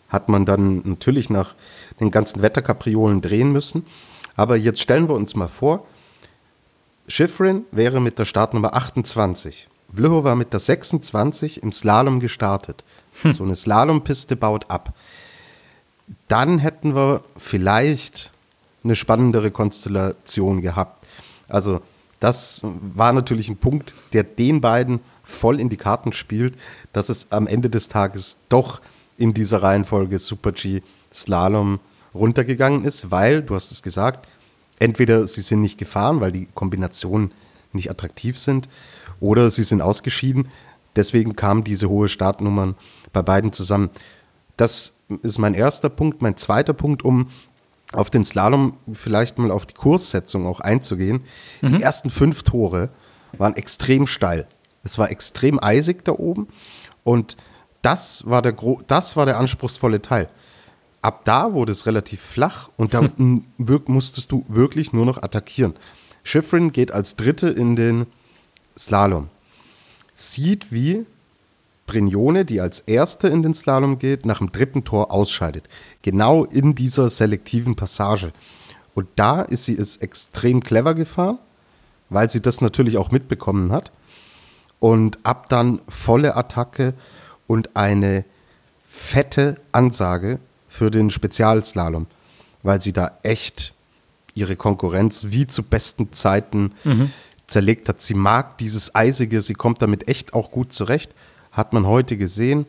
Hat 0.09 0.29
man 0.29 0.45
dann 0.45 0.81
natürlich 0.85 1.29
nach 1.29 1.53
den 1.99 2.09
ganzen 2.09 2.41
Wetterkapriolen 2.41 3.21
drehen 3.21 3.51
müssen. 3.51 3.85
Aber 4.35 4.57
jetzt 4.57 4.81
stellen 4.81 5.07
wir 5.07 5.15
uns 5.15 5.35
mal 5.35 5.49
vor, 5.49 5.85
Schifrin 7.07 7.65
wäre 7.71 8.01
mit 8.01 8.17
der 8.17 8.25
Startnummer 8.25 8.73
28. 8.73 9.67
Vlhova 9.93 10.23
war 10.23 10.35
mit 10.35 10.53
der 10.53 10.59
26 10.59 11.61
im 11.61 11.71
Slalom 11.71 12.19
gestartet. 12.19 12.83
Hm. 13.21 13.33
So 13.33 13.43
eine 13.43 13.55
Slalompiste 13.55 14.35
baut 14.35 14.71
ab. 14.71 14.93
Dann 16.27 16.57
hätten 16.57 16.95
wir 16.95 17.23
vielleicht 17.37 18.32
eine 18.83 18.95
spannendere 18.95 19.51
Konstellation 19.51 20.61
gehabt. 20.61 21.07
Also 21.47 21.81
das 22.19 22.61
war 22.63 23.13
natürlich 23.13 23.49
ein 23.49 23.57
Punkt, 23.57 23.93
der 24.13 24.23
den 24.23 24.61
beiden 24.61 24.99
voll 25.23 25.59
in 25.59 25.69
die 25.69 25.77
Karten 25.77 26.13
spielt, 26.13 26.55
dass 26.91 27.09
es 27.09 27.31
am 27.31 27.47
Ende 27.47 27.69
des 27.69 27.89
Tages 27.89 28.37
doch 28.49 28.81
in 29.17 29.33
dieser 29.33 29.61
Reihenfolge 29.61 30.19
Super 30.19 30.51
G 30.51 30.81
Slalom 31.13 31.79
runtergegangen 32.13 32.85
ist, 32.85 33.11
weil, 33.11 33.41
du 33.41 33.55
hast 33.55 33.71
es 33.71 33.83
gesagt, 33.83 34.27
entweder 34.79 35.25
sie 35.27 35.41
sind 35.41 35.61
nicht 35.61 35.77
gefahren, 35.77 36.21
weil 36.21 36.31
die 36.31 36.47
Kombinationen 36.53 37.31
nicht 37.71 37.89
attraktiv 37.89 38.37
sind, 38.37 38.69
oder 39.19 39.49
sie 39.49 39.63
sind 39.63 39.81
ausgeschieden. 39.81 40.49
Deswegen 40.95 41.35
kamen 41.35 41.63
diese 41.63 41.89
hohe 41.89 42.07
Startnummern 42.07 42.75
bei 43.13 43.21
beiden 43.21 43.53
zusammen. 43.53 43.89
Das 44.57 44.93
ist 45.21 45.39
mein 45.39 45.53
erster 45.53 45.89
Punkt. 45.89 46.21
Mein 46.21 46.37
zweiter 46.37 46.73
Punkt, 46.73 47.03
um 47.03 47.29
auf 47.95 48.09
den 48.09 48.25
Slalom 48.25 48.77
vielleicht 48.91 49.37
mal 49.37 49.51
auf 49.51 49.65
die 49.65 49.73
Kurssetzung 49.73 50.45
auch 50.45 50.59
einzugehen. 50.59 51.21
Mhm. 51.61 51.77
Die 51.77 51.81
ersten 51.81 52.09
fünf 52.09 52.43
Tore 52.43 52.89
waren 53.37 53.55
extrem 53.55 54.07
steil. 54.07 54.47
Es 54.83 54.97
war 54.97 55.11
extrem 55.11 55.63
eisig 55.63 56.03
da 56.03 56.13
oben 56.13 56.47
und 57.03 57.37
das 57.81 58.25
war 58.25 58.41
der, 58.41 58.55
das 58.87 59.15
war 59.15 59.25
der 59.25 59.37
anspruchsvolle 59.37 60.01
Teil. 60.01 60.29
Ab 61.01 61.25
da 61.25 61.53
wurde 61.53 61.71
es 61.71 61.85
relativ 61.85 62.21
flach 62.21 62.69
und 62.77 62.93
da 62.93 63.01
hm. 63.17 63.45
musstest 63.87 64.31
du 64.31 64.45
wirklich 64.47 64.93
nur 64.93 65.05
noch 65.05 65.21
attackieren. 65.21 65.73
Schifrin 66.23 66.71
geht 66.71 66.91
als 66.91 67.15
Dritte 67.17 67.49
in 67.49 67.75
den 67.75 68.07
Slalom. 68.77 69.29
Sieht, 70.15 70.71
wie 70.71 71.05
Brignone, 71.85 72.45
die 72.45 72.61
als 72.61 72.79
erste 72.79 73.27
in 73.27 73.43
den 73.43 73.53
Slalom 73.53 73.99
geht, 73.99 74.25
nach 74.25 74.37
dem 74.37 74.51
dritten 74.51 74.83
Tor 74.83 75.11
ausscheidet. 75.11 75.67
Genau 76.01 76.45
in 76.45 76.75
dieser 76.75 77.09
selektiven 77.09 77.75
Passage. 77.75 78.31
Und 78.93 79.07
da 79.15 79.41
ist 79.41 79.65
sie 79.65 79.77
es 79.77 79.97
extrem 79.97 80.61
clever 80.61 80.93
gefahren, 80.93 81.39
weil 82.09 82.29
sie 82.29 82.41
das 82.41 82.61
natürlich 82.61 82.97
auch 82.97 83.11
mitbekommen 83.11 83.71
hat. 83.71 83.91
Und 84.79 85.19
ab 85.23 85.49
dann 85.49 85.81
volle 85.87 86.35
Attacke 86.35 86.93
und 87.47 87.75
eine 87.75 88.25
fette 88.85 89.57
Ansage 89.71 90.39
für 90.67 90.91
den 90.91 91.09
Spezialslalom, 91.09 92.07
weil 92.63 92.81
sie 92.81 92.93
da 92.93 93.17
echt 93.23 93.73
ihre 94.35 94.55
Konkurrenz 94.55 95.27
wie 95.29 95.47
zu 95.47 95.63
besten 95.63 96.11
Zeiten 96.11 96.73
mhm. 96.83 97.11
zerlegt 97.47 97.89
hat. 97.89 98.01
Sie 98.01 98.13
mag 98.13 98.57
dieses 98.57 98.93
Eisige, 98.95 99.41
sie 99.41 99.53
kommt 99.53 99.81
damit 99.81 100.07
echt 100.07 100.33
auch 100.33 100.51
gut 100.51 100.73
zurecht 100.73 101.13
hat 101.53 101.71
man 101.71 101.87
heute 101.87 102.17
gesehen, 102.17 102.65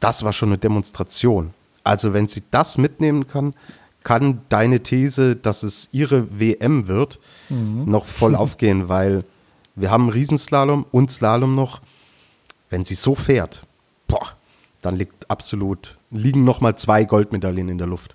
das 0.00 0.22
war 0.22 0.32
schon 0.32 0.50
eine 0.50 0.58
Demonstration. 0.58 1.54
Also 1.82 2.12
wenn 2.12 2.28
sie 2.28 2.42
das 2.50 2.76
mitnehmen 2.76 3.26
kann, 3.26 3.54
kann 4.02 4.42
deine 4.50 4.82
These, 4.82 5.36
dass 5.36 5.62
es 5.62 5.88
ihre 5.92 6.38
WM 6.38 6.88
wird, 6.88 7.18
mhm. 7.48 7.84
noch 7.86 8.04
voll 8.04 8.34
aufgehen, 8.36 8.88
weil 8.88 9.24
wir 9.74 9.90
haben 9.90 10.08
Riesenslalom 10.08 10.84
und 10.92 11.10
Slalom 11.10 11.54
noch. 11.54 11.80
Wenn 12.68 12.84
sie 12.84 12.94
so 12.94 13.14
fährt, 13.14 13.66
boah, 14.08 14.26
dann 14.82 14.96
liegt 14.96 15.30
absolut, 15.30 15.96
liegen 16.10 16.44
noch 16.44 16.60
mal 16.60 16.76
zwei 16.76 17.04
Goldmedaillen 17.04 17.68
in 17.68 17.78
der 17.78 17.86
Luft. 17.86 18.14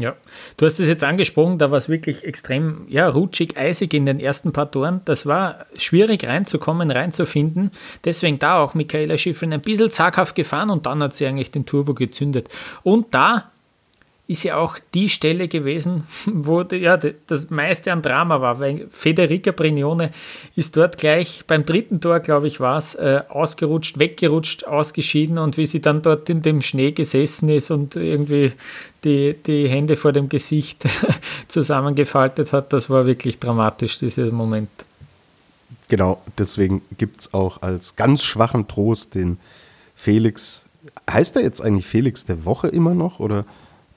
Ja, 0.00 0.16
du 0.56 0.66
hast 0.66 0.80
es 0.80 0.86
jetzt 0.86 1.04
angesprochen, 1.04 1.58
da 1.58 1.70
war 1.70 1.78
es 1.78 1.88
wirklich 1.88 2.24
extrem 2.24 2.86
ja, 2.88 3.08
rutschig, 3.08 3.56
eisig 3.56 3.94
in 3.94 4.06
den 4.06 4.20
ersten 4.20 4.52
paar 4.52 4.70
Toren. 4.70 5.00
Das 5.04 5.26
war 5.26 5.66
schwierig 5.76 6.24
reinzukommen, 6.24 6.90
reinzufinden. 6.90 7.70
Deswegen 8.04 8.38
da 8.38 8.58
auch 8.62 8.74
Michaela 8.74 9.18
Schiffrin 9.18 9.52
ein 9.52 9.60
bisschen 9.60 9.90
zaghaft 9.90 10.34
gefahren 10.34 10.70
und 10.70 10.86
dann 10.86 11.02
hat 11.02 11.14
sie 11.14 11.26
eigentlich 11.26 11.50
den 11.50 11.66
Turbo 11.66 11.94
gezündet. 11.94 12.48
Und 12.82 13.14
da 13.14 13.50
ist 14.30 14.44
ja 14.44 14.58
auch 14.58 14.78
die 14.94 15.08
Stelle 15.08 15.48
gewesen, 15.48 16.04
wo 16.26 16.62
ja, 16.62 16.96
das 17.26 17.50
meiste 17.50 17.90
an 17.90 18.00
Drama 18.00 18.40
war, 18.40 18.60
weil 18.60 18.86
Federica 18.92 19.50
Brignone 19.50 20.12
ist 20.54 20.76
dort 20.76 20.98
gleich 20.98 21.42
beim 21.48 21.64
dritten 21.64 22.00
Tor, 22.00 22.20
glaube 22.20 22.46
ich, 22.46 22.60
war 22.60 22.78
es, 22.78 22.94
äh, 22.94 23.22
ausgerutscht, 23.28 23.98
weggerutscht, 23.98 24.64
ausgeschieden 24.64 25.36
und 25.36 25.56
wie 25.56 25.66
sie 25.66 25.82
dann 25.82 26.02
dort 26.02 26.30
in 26.30 26.42
dem 26.42 26.62
Schnee 26.62 26.92
gesessen 26.92 27.48
ist 27.48 27.72
und 27.72 27.96
irgendwie 27.96 28.52
die, 29.02 29.34
die 29.34 29.68
Hände 29.68 29.96
vor 29.96 30.12
dem 30.12 30.28
Gesicht 30.28 30.84
zusammengefaltet 31.48 32.52
hat, 32.52 32.72
das 32.72 32.88
war 32.88 33.06
wirklich 33.06 33.40
dramatisch, 33.40 33.98
dieser 33.98 34.30
Moment. 34.30 34.70
Genau, 35.88 36.22
deswegen 36.38 36.82
gibt 36.98 37.22
es 37.22 37.34
auch 37.34 37.62
als 37.62 37.96
ganz 37.96 38.22
schwachen 38.22 38.68
Trost 38.68 39.16
den 39.16 39.38
Felix, 39.96 40.66
heißt 41.10 41.34
er 41.34 41.42
jetzt 41.42 41.60
eigentlich 41.60 41.86
Felix 41.86 42.26
der 42.26 42.44
Woche 42.44 42.68
immer 42.68 42.94
noch 42.94 43.18
oder? 43.18 43.44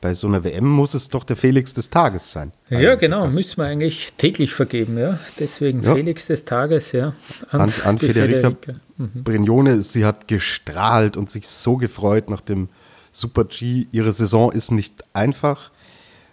Bei 0.04 0.14
so 0.14 0.28
einer 0.28 0.44
WM 0.44 0.68
muss 0.68 0.96
es 0.96 1.08
doch 1.08 1.24
der 1.24 1.38
Felix 1.38 1.74
des 1.74 1.90
Tages 1.90 2.30
sein. 2.30 2.52
Ja, 2.70 2.96
genau, 2.96 3.26
das. 3.26 3.36
müssen 3.36 3.56
wir 3.56 3.68
eigentlich 3.68 4.12
täglich 4.18 4.54
vergeben, 4.54 4.98
ja. 4.98 5.18
Deswegen 5.40 5.82
ja. 5.82 5.96
Felix 5.96 6.28
des 6.28 6.44
Tages, 6.44 6.92
ja. 6.92 7.14
An, 7.52 7.62
an, 7.62 7.74
an 7.86 7.98
Federica, 8.00 8.50
Federica. 8.50 8.82
Mhm. 8.98 9.24
Brignone, 9.24 9.82
sie 9.82 10.04
hat 10.04 10.28
gestrahlt 10.28 11.16
und 11.16 11.32
sich 11.32 11.48
so 11.48 11.78
gefreut 11.78 12.30
nach 12.30 12.42
dem 12.42 12.68
Super 13.14 13.46
G. 13.46 13.88
Ihre 13.94 14.12
Saison 14.12 14.52
ist 14.52 14.72
nicht 14.72 15.06
einfach. 15.14 15.72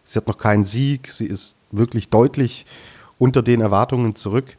Sie 0.03 0.19
hat 0.19 0.27
noch 0.27 0.39
keinen 0.39 0.65
Sieg. 0.65 1.09
Sie 1.09 1.27
ist 1.27 1.55
wirklich 1.71 2.09
deutlich 2.09 2.67
unter 3.19 3.41
den 3.41 3.61
Erwartungen 3.61 4.17
zurück, 4.17 4.57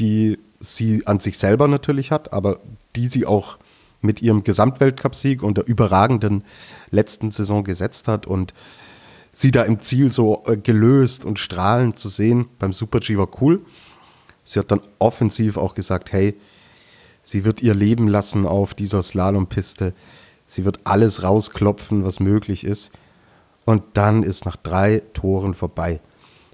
die 0.00 0.40
sie 0.58 1.06
an 1.06 1.20
sich 1.20 1.38
selber 1.38 1.68
natürlich 1.68 2.10
hat, 2.10 2.32
aber 2.32 2.58
die 2.96 3.06
sie 3.06 3.26
auch 3.26 3.58
mit 4.04 4.22
ihrem 4.22 4.44
Gesamtweltcupsieg 4.44 5.42
und 5.42 5.58
der 5.58 5.66
überragenden 5.66 6.44
letzten 6.90 7.30
Saison 7.30 7.64
gesetzt 7.64 8.06
hat 8.06 8.26
und 8.26 8.54
sie 9.32 9.50
da 9.50 9.62
im 9.62 9.80
Ziel 9.80 10.12
so 10.12 10.42
äh, 10.46 10.56
gelöst 10.56 11.24
und 11.24 11.38
strahlend 11.38 11.98
zu 11.98 12.08
sehen 12.08 12.46
beim 12.58 12.72
Super 12.72 13.00
G 13.00 13.16
war 13.16 13.28
cool. 13.40 13.64
Sie 14.44 14.58
hat 14.58 14.70
dann 14.70 14.80
offensiv 14.98 15.56
auch 15.56 15.74
gesagt, 15.74 16.12
hey, 16.12 16.38
sie 17.22 17.44
wird 17.44 17.62
ihr 17.62 17.74
Leben 17.74 18.08
lassen 18.08 18.46
auf 18.46 18.74
dieser 18.74 19.02
Slalompiste. 19.02 19.94
Sie 20.46 20.64
wird 20.64 20.80
alles 20.84 21.22
rausklopfen, 21.22 22.04
was 22.04 22.20
möglich 22.20 22.64
ist. 22.64 22.92
Und 23.64 23.82
dann 23.94 24.22
ist 24.22 24.44
nach 24.44 24.56
drei 24.56 25.02
Toren 25.14 25.54
vorbei. 25.54 26.00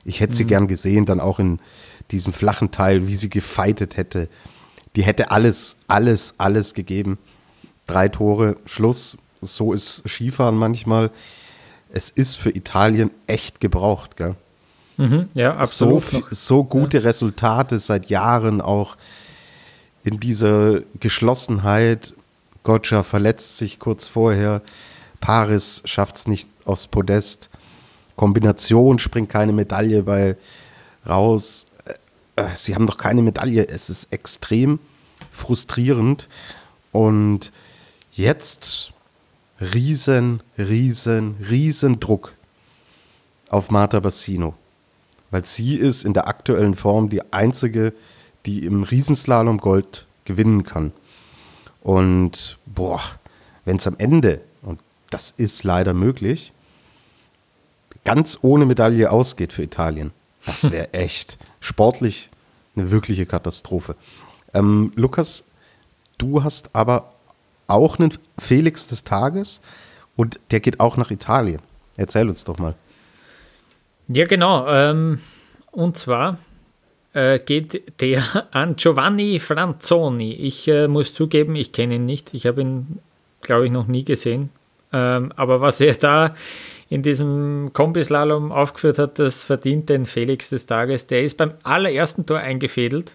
Ich 0.04 0.21
hätte 0.21 0.33
mhm. 0.33 0.37
sie 0.37 0.45
gern 0.45 0.69
gesehen, 0.69 1.07
dann 1.07 1.21
auch 1.21 1.38
in 1.40 1.59
diesem 2.11 2.33
flachen 2.33 2.71
Teil, 2.71 3.09
wie 3.09 3.14
sie 3.14 3.30
gefeitet 3.30 3.97
hätte. 3.97 4.28
Die 4.97 5.02
hätte 5.02 5.30
alles, 5.30 5.78
alles, 5.88 6.35
alles 6.38 6.75
gegeben. 6.75 7.19
Drei 7.90 8.09
Tore, 8.09 8.56
Schluss. 8.66 9.18
So 9.40 9.73
ist 9.73 10.09
Skifahren 10.09 10.56
manchmal. 10.56 11.11
Es 11.92 12.11
ist 12.11 12.37
für 12.37 12.50
Italien 12.50 13.11
echt 13.26 13.61
gebraucht, 13.61 14.16
gell? 14.16 14.37
Mhm, 14.97 15.28
ja, 15.35 15.56
absolut. 15.56 16.04
So, 16.04 16.23
so 16.30 16.64
gute 16.64 16.99
ja. 16.99 17.04
Resultate 17.04 17.78
seit 17.78 18.11
Jahren 18.11 18.61
auch 18.61 18.97
in 20.04 20.20
dieser 20.20 20.80
Geschlossenheit. 21.00 22.14
Gotcha 22.62 23.02
verletzt 23.02 23.56
sich 23.56 23.78
kurz 23.78 24.06
vorher. 24.06 24.62
Paris 25.20 25.82
schafft 25.85 26.16
es 26.16 26.26
nicht 26.28 26.49
aufs 26.64 26.87
Podest. 26.87 27.50
Kombination 28.16 28.99
springt 28.99 29.30
keine 29.30 29.52
Medaille 29.52 30.02
bei 30.02 30.37
raus. 31.09 31.66
Äh, 32.37 32.42
äh, 32.42 32.54
sie 32.54 32.75
haben 32.75 32.87
doch 32.87 32.99
keine 32.99 33.23
Medaille. 33.23 33.66
Es 33.66 33.90
ist 33.90 34.12
extrem 34.12 34.78
frustrierend. 35.32 36.28
Und 36.92 37.52
jetzt 38.12 38.93
riesen, 39.61 40.43
riesen, 40.59 41.37
riesen 41.49 42.00
Druck 42.00 42.35
auf 43.49 43.71
Marta 43.71 44.00
Bassino. 44.00 44.55
Weil 45.31 45.45
sie 45.45 45.76
ist 45.76 46.05
in 46.05 46.14
der 46.14 46.26
aktuellen 46.26 46.75
Form 46.75 47.09
die 47.09 47.33
einzige, 47.33 47.93
die 48.47 48.64
im 48.64 48.83
Riesenslalom 48.83 49.59
Gold 49.59 50.07
gewinnen 50.25 50.64
kann. 50.64 50.93
Und 51.83 52.59
boah, 52.67 53.00
wenn 53.64 53.76
es 53.76 53.87
am 53.87 53.97
Ende, 53.99 54.40
und 54.62 54.81
das 55.11 55.31
ist 55.31 55.64
leider 55.64 55.95
möglich, 55.95 56.52
ganz 58.05 58.38
ohne 58.43 58.67
Medaille 58.67 59.11
ausgeht 59.11 59.52
für 59.52 59.62
Italien, 59.62 60.12
das 60.47 60.71
wäre 60.71 60.88
echt 60.95 61.38
sportlich 61.61 62.31
eine 62.75 62.90
wirkliche 62.90 63.26
Katastrophe. 63.26 63.97
Ähm, 64.55 64.93
Lukas, 64.97 65.45
du 66.19 66.43
hast 66.43 66.71
aber 66.75 67.14
auch 67.71 67.99
einen 67.99 68.12
Felix 68.39 68.89
des 68.89 69.05
Tages 69.05 69.61
und 70.17 70.41
der 70.50 70.61
geht 70.61 70.81
auch 70.81 70.97
nach 70.97 71.11
Italien. 71.11 71.61
Erzähl 71.97 72.28
uns 72.28 72.45
doch 72.45 72.59
mal. 72.59 72.75
Ja, 74.09 74.26
genau. 74.26 74.67
Ähm, 74.69 75.21
und 75.71 75.97
zwar 75.97 76.39
äh, 77.13 77.39
geht 77.39 78.00
der 78.00 78.23
an 78.52 78.76
Giovanni 78.76 79.39
Franzoni. 79.39 80.33
Ich 80.33 80.69
äh, 80.69 80.89
muss 80.89 81.15
zugeben, 81.15 81.56
ich 81.56 81.73
kenne 81.73 81.97
ihn 81.97 82.06
nicht. 82.06 82.35
Ich 82.35 82.47
habe 82.47 82.61
ihn, 82.61 82.99
glaube 83.43 83.67
ich, 83.67 83.73
noch 83.73 83.87
nie 83.87 84.04
gesehen. 84.04 84.50
Ähm, 84.93 85.33
aber 85.37 85.61
was 85.61 85.80
er 85.80 85.95
da 85.95 86.35
in 86.89 87.02
diesem 87.02 87.71
Kombislalom 87.73 88.50
aufgeführt 88.50 88.99
hat, 88.99 89.19
das 89.21 89.45
verdient 89.45 89.89
den 89.89 90.06
Felix 90.06 90.50
des 90.50 90.67
Tages. 90.67 91.06
Der 91.06 91.23
ist 91.23 91.37
beim 91.37 91.52
allerersten 91.63 92.26
Tor 92.26 92.39
eingefädelt. 92.39 93.15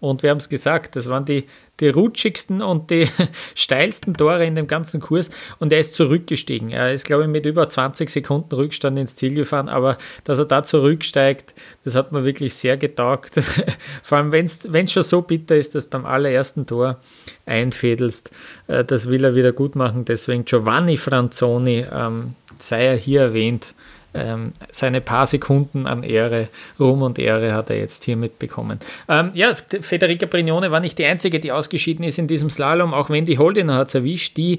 Und 0.00 0.24
wir 0.24 0.30
haben 0.30 0.38
es 0.38 0.48
gesagt, 0.48 0.96
das 0.96 1.08
waren 1.08 1.24
die, 1.24 1.44
die 1.82 1.90
rutschigsten 1.90 2.62
und 2.62 2.90
die 2.90 3.08
steilsten 3.54 4.14
Tore 4.14 4.46
in 4.46 4.54
dem 4.54 4.66
ganzen 4.66 5.00
Kurs. 5.00 5.28
Und 5.58 5.72
er 5.72 5.80
ist 5.80 5.94
zurückgestiegen. 5.94 6.70
Er 6.70 6.92
ist, 6.92 7.04
glaube 7.04 7.24
ich, 7.24 7.28
mit 7.28 7.44
über 7.44 7.68
20 7.68 8.08
Sekunden 8.08 8.54
Rückstand 8.54 8.98
ins 8.98 9.16
Ziel 9.16 9.34
gefahren. 9.34 9.68
Aber 9.68 9.98
dass 10.24 10.38
er 10.38 10.46
da 10.46 10.62
zurücksteigt, 10.62 11.54
das 11.84 11.94
hat 11.94 12.12
mir 12.12 12.24
wirklich 12.24 12.54
sehr 12.54 12.76
getaugt. 12.76 13.34
Vor 14.02 14.18
allem, 14.18 14.32
wenn 14.32 14.46
es 14.46 14.92
schon 14.92 15.02
so 15.02 15.20
bitter 15.20 15.56
ist, 15.56 15.74
dass 15.74 15.88
beim 15.88 16.06
allerersten 16.06 16.66
Tor 16.66 17.00
einfädelst. 17.44 18.30
Äh, 18.68 18.84
das 18.84 19.08
will 19.08 19.24
er 19.24 19.34
wieder 19.34 19.52
gut 19.52 19.76
machen. 19.76 20.04
Deswegen 20.04 20.44
Giovanni 20.44 20.96
Franzoni, 20.96 21.84
ähm, 21.92 22.34
sei 22.58 22.86
er 22.86 22.96
hier 22.96 23.20
erwähnt 23.20 23.74
ähm, 24.14 24.52
seine 24.70 25.00
paar 25.00 25.26
Sekunden 25.26 25.86
an 25.86 26.02
Ehre, 26.02 26.48
Ruhm 26.78 27.02
und 27.02 27.18
Ehre 27.18 27.54
hat 27.54 27.70
er 27.70 27.78
jetzt 27.78 28.04
hier 28.04 28.16
mitbekommen. 28.16 28.78
Ähm, 29.08 29.30
ja, 29.34 29.54
Federica 29.54 30.26
Brignone 30.26 30.70
war 30.70 30.80
nicht 30.80 30.98
die 30.98 31.04
einzige, 31.04 31.40
die 31.40 31.52
ausgeschieden 31.52 32.04
ist 32.04 32.18
in 32.18 32.26
diesem 32.26 32.50
Slalom, 32.50 32.94
auch 32.94 33.10
wenn 33.10 33.24
die 33.24 33.38
Holdiner 33.38 33.74
hat 33.74 33.88
es 33.88 33.94
erwischt, 33.94 34.36
die 34.36 34.58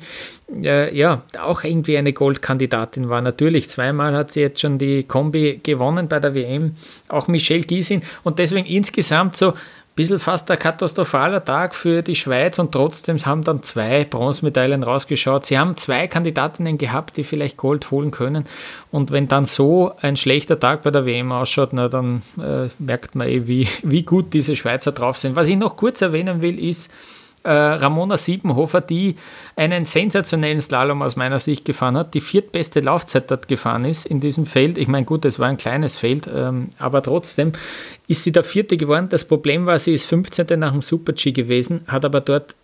äh, 0.62 0.96
ja 0.96 1.24
auch 1.40 1.64
irgendwie 1.64 1.98
eine 1.98 2.14
Goldkandidatin 2.14 3.10
war. 3.10 3.22
Natürlich, 3.22 3.70
zweimal 3.70 4.16
hat 4.16 4.32
sie 4.32 4.42
jetzt 4.42 4.62
schon 4.62 4.78
die 4.78 5.04
Kombi 5.04 5.60
gewonnen 5.64 6.08
bei 6.08 6.20
der 6.20 6.34
WM, 6.34 6.76
auch 7.08 7.28
Michelle 7.28 7.62
Giesin 7.62 8.02
und 8.24 8.40
deswegen 8.40 8.68
insgesamt 8.68 9.36
so 9.36 9.54
bisschen 9.96 10.20
fast 10.20 10.50
ein 10.50 10.58
katastrophaler 10.58 11.46
Tag 11.46 11.76
für 11.76 12.02
die 12.02 12.16
Schweiz 12.16 12.58
und 12.58 12.72
trotzdem 12.72 13.24
haben 13.26 13.44
dann 13.44 13.62
zwei 13.62 14.06
Bronzemedaillen 14.06 14.82
rausgeschaut. 14.82 15.46
Sie 15.46 15.58
haben 15.58 15.78
zwei 15.78 16.08
Kandidatinnen 16.08 16.78
gehabt, 16.80 17.18
die 17.18 17.24
vielleicht 17.24 17.58
Gold 17.58 17.92
holen 17.92 18.10
können. 18.10 18.46
Und 18.92 19.12
wenn 19.12 19.28
dann 19.28 19.46
so 19.46 19.94
ein 20.02 20.16
schlechter 20.16 20.60
Tag 20.60 20.82
bei 20.82 20.90
der 20.90 21.06
WM 21.06 21.32
ausschaut, 21.32 21.74
na, 21.74 21.90
dann 21.90 22.24
äh, 22.40 22.70
merkt 22.80 23.14
man 23.14 23.28
eh, 23.28 23.48
wie, 23.48 23.68
wie 23.84 24.04
gut 24.04 24.34
diese 24.34 24.56
Schweizer 24.56 24.92
drauf 24.92 25.18
sind. 25.18 25.36
Was 25.36 25.48
ich 25.48 25.58
noch 25.58 25.78
kurz 25.78 26.02
erwähnen 26.02 26.42
will, 26.42 26.58
ist, 26.58 26.90
äh, 27.44 27.52
Ramona 27.52 28.18
Siebenhofer, 28.18 28.82
die 28.82 29.16
einen 29.56 29.86
sensationellen 29.86 30.62
Slalom 30.62 31.02
aus 31.02 31.16
meiner 31.16 31.40
Sicht 31.40 31.66
gefahren 31.66 31.98
hat, 31.98 32.14
die 32.14 32.22
viertbeste 32.22 32.80
Laufzeit 32.80 33.30
dort 33.30 33.48
gefahren 33.48 33.86
ist 33.86 34.06
in 34.06 34.20
diesem 34.20 34.46
Feld. 34.46 34.78
Ich 34.78 34.88
meine, 34.88 35.06
gut, 35.06 35.26
es 35.26 35.40
war 35.40 35.48
ein 35.48 35.58
kleines 35.58 35.98
Feld, 35.98 36.30
ähm, 36.34 36.70
aber 36.80 37.04
trotzdem 37.04 37.54
ist 38.08 38.24
sie 38.24 38.32
der 38.32 38.44
vierte 38.44 38.78
geworden. 38.78 39.08
Das 39.10 39.26
Problem 39.26 39.66
war, 39.66 39.78
sie 39.80 39.94
ist 39.94 40.06
15. 40.06 40.60
nach 40.60 40.72
dem 40.72 40.82
Super-G 40.82 41.32
gewesen, 41.32 41.82
hat 41.88 42.06
aber 42.06 42.22
dort 42.22 42.56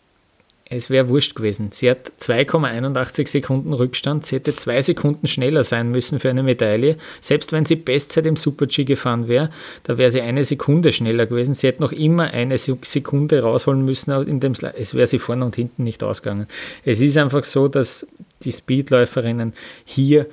es 0.72 0.92
wäre 0.92 1.10
wurscht 1.10 1.36
gewesen. 1.36 1.72
Sie 1.72 1.90
hat 1.90 2.12
2,81 2.20 3.28
Sekunden 3.28 3.74
Rückstand. 3.74 4.24
Sie 4.24 4.36
hätte 4.36 4.56
zwei 4.56 4.84
Sekunden 4.84 5.26
schneller 5.26 5.64
sein 5.64 5.90
müssen 5.90 6.20
für 6.20 6.30
eine 6.30 6.44
Medaille. 6.44 6.96
Selbst 7.22 7.52
wenn 7.52 7.66
sie 7.66 7.76
Bestzeit 7.76 8.28
im 8.28 8.36
Super-G 8.36 8.84
gefahren 8.84 9.28
wäre, 9.28 9.50
da 9.84 9.98
wäre 9.98 10.12
sie 10.12 10.22
eine 10.22 10.46
Sekunde 10.46 10.92
schneller 10.92 11.26
gewesen. 11.26 11.56
Sie 11.56 11.66
hätte 11.66 11.82
noch 11.82 11.92
immer 11.92 12.26
eine 12.26 12.60
Sekunde 12.60 13.42
rausholen 13.42 13.84
müssen. 13.84 14.12
In 14.28 14.40
dem 14.40 14.52
es 14.52 14.94
wäre 14.94 15.08
sie 15.08 15.18
vorne 15.18 15.44
und 15.44 15.56
hinten 15.56 15.84
nicht 15.84 16.04
ausgegangen. 16.04 16.46
Es 16.86 17.02
ist 17.02 17.18
einfach 17.18 17.46
so, 17.46 17.68
dass 17.68 18.06
die 18.44 18.52
Speedläuferinnen 18.52 19.54
hier 19.86 20.28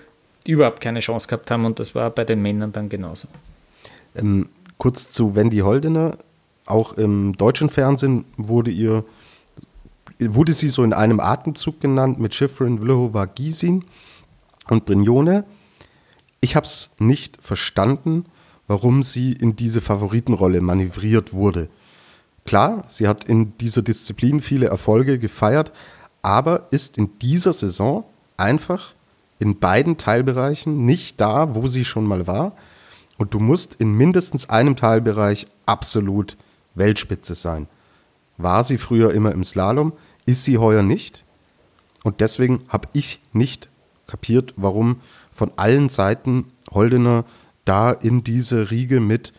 überhaupt 0.46 0.82
keine 0.82 1.00
Chance 1.00 1.28
gehabt 1.28 1.50
haben 1.50 1.64
und 1.64 1.80
das 1.80 1.94
war 1.94 2.10
bei 2.10 2.24
den 2.24 2.42
Männern 2.42 2.72
dann 2.72 2.90
genauso. 2.90 3.26
Ähm, 4.14 4.50
kurz 4.76 5.10
zu 5.10 5.34
Wendy 5.34 5.58
Holdener. 5.58 6.18
Auch 6.66 6.92
im 6.98 7.36
deutschen 7.38 7.70
Fernsehen 7.70 8.24
wurde 8.36 8.70
ihr 8.70 9.04
wurde 10.18 10.52
sie 10.52 10.68
so 10.68 10.82
in 10.82 10.92
einem 10.92 11.20
Atemzug 11.20 11.80
genannt 11.80 12.18
mit 12.18 12.34
Schifrin, 12.34 12.80
Vlhova, 12.80 13.26
Gisin 13.26 13.84
und 14.68 14.84
Brignone. 14.84 15.44
Ich 16.40 16.56
habe 16.56 16.66
es 16.66 16.92
nicht 16.98 17.38
verstanden, 17.42 18.26
warum 18.66 19.02
sie 19.02 19.32
in 19.32 19.56
diese 19.56 19.80
Favoritenrolle 19.80 20.60
manövriert 20.60 21.32
wurde. 21.32 21.68
Klar, 22.44 22.84
sie 22.86 23.08
hat 23.08 23.24
in 23.24 23.56
dieser 23.58 23.82
Disziplin 23.82 24.40
viele 24.40 24.66
Erfolge 24.66 25.18
gefeiert, 25.18 25.72
aber 26.22 26.68
ist 26.70 26.96
in 26.98 27.18
dieser 27.18 27.52
Saison 27.52 28.04
einfach 28.36 28.94
in 29.38 29.58
beiden 29.58 29.96
Teilbereichen 29.96 30.84
nicht 30.86 31.20
da, 31.20 31.54
wo 31.54 31.66
sie 31.66 31.84
schon 31.84 32.06
mal 32.06 32.26
war. 32.26 32.52
Und 33.18 33.34
du 33.34 33.40
musst 33.40 33.74
in 33.76 33.92
mindestens 33.92 34.48
einem 34.48 34.76
Teilbereich 34.76 35.46
absolut 35.66 36.36
Weltspitze 36.74 37.34
sein. 37.34 37.68
War 38.38 38.64
sie 38.64 38.78
früher 38.78 39.12
immer 39.12 39.32
im 39.32 39.44
Slalom, 39.44 39.92
ist 40.26 40.44
sie 40.44 40.58
heuer 40.58 40.82
nicht. 40.82 41.24
Und 42.04 42.20
deswegen 42.20 42.62
habe 42.68 42.88
ich 42.92 43.20
nicht 43.32 43.68
kapiert, 44.06 44.54
warum 44.56 45.00
von 45.32 45.50
allen 45.56 45.88
Seiten 45.88 46.52
Holdener 46.70 47.24
da 47.64 47.92
in 47.92 48.22
diese 48.22 48.70
Riege 48.70 49.00
mit 49.00 49.32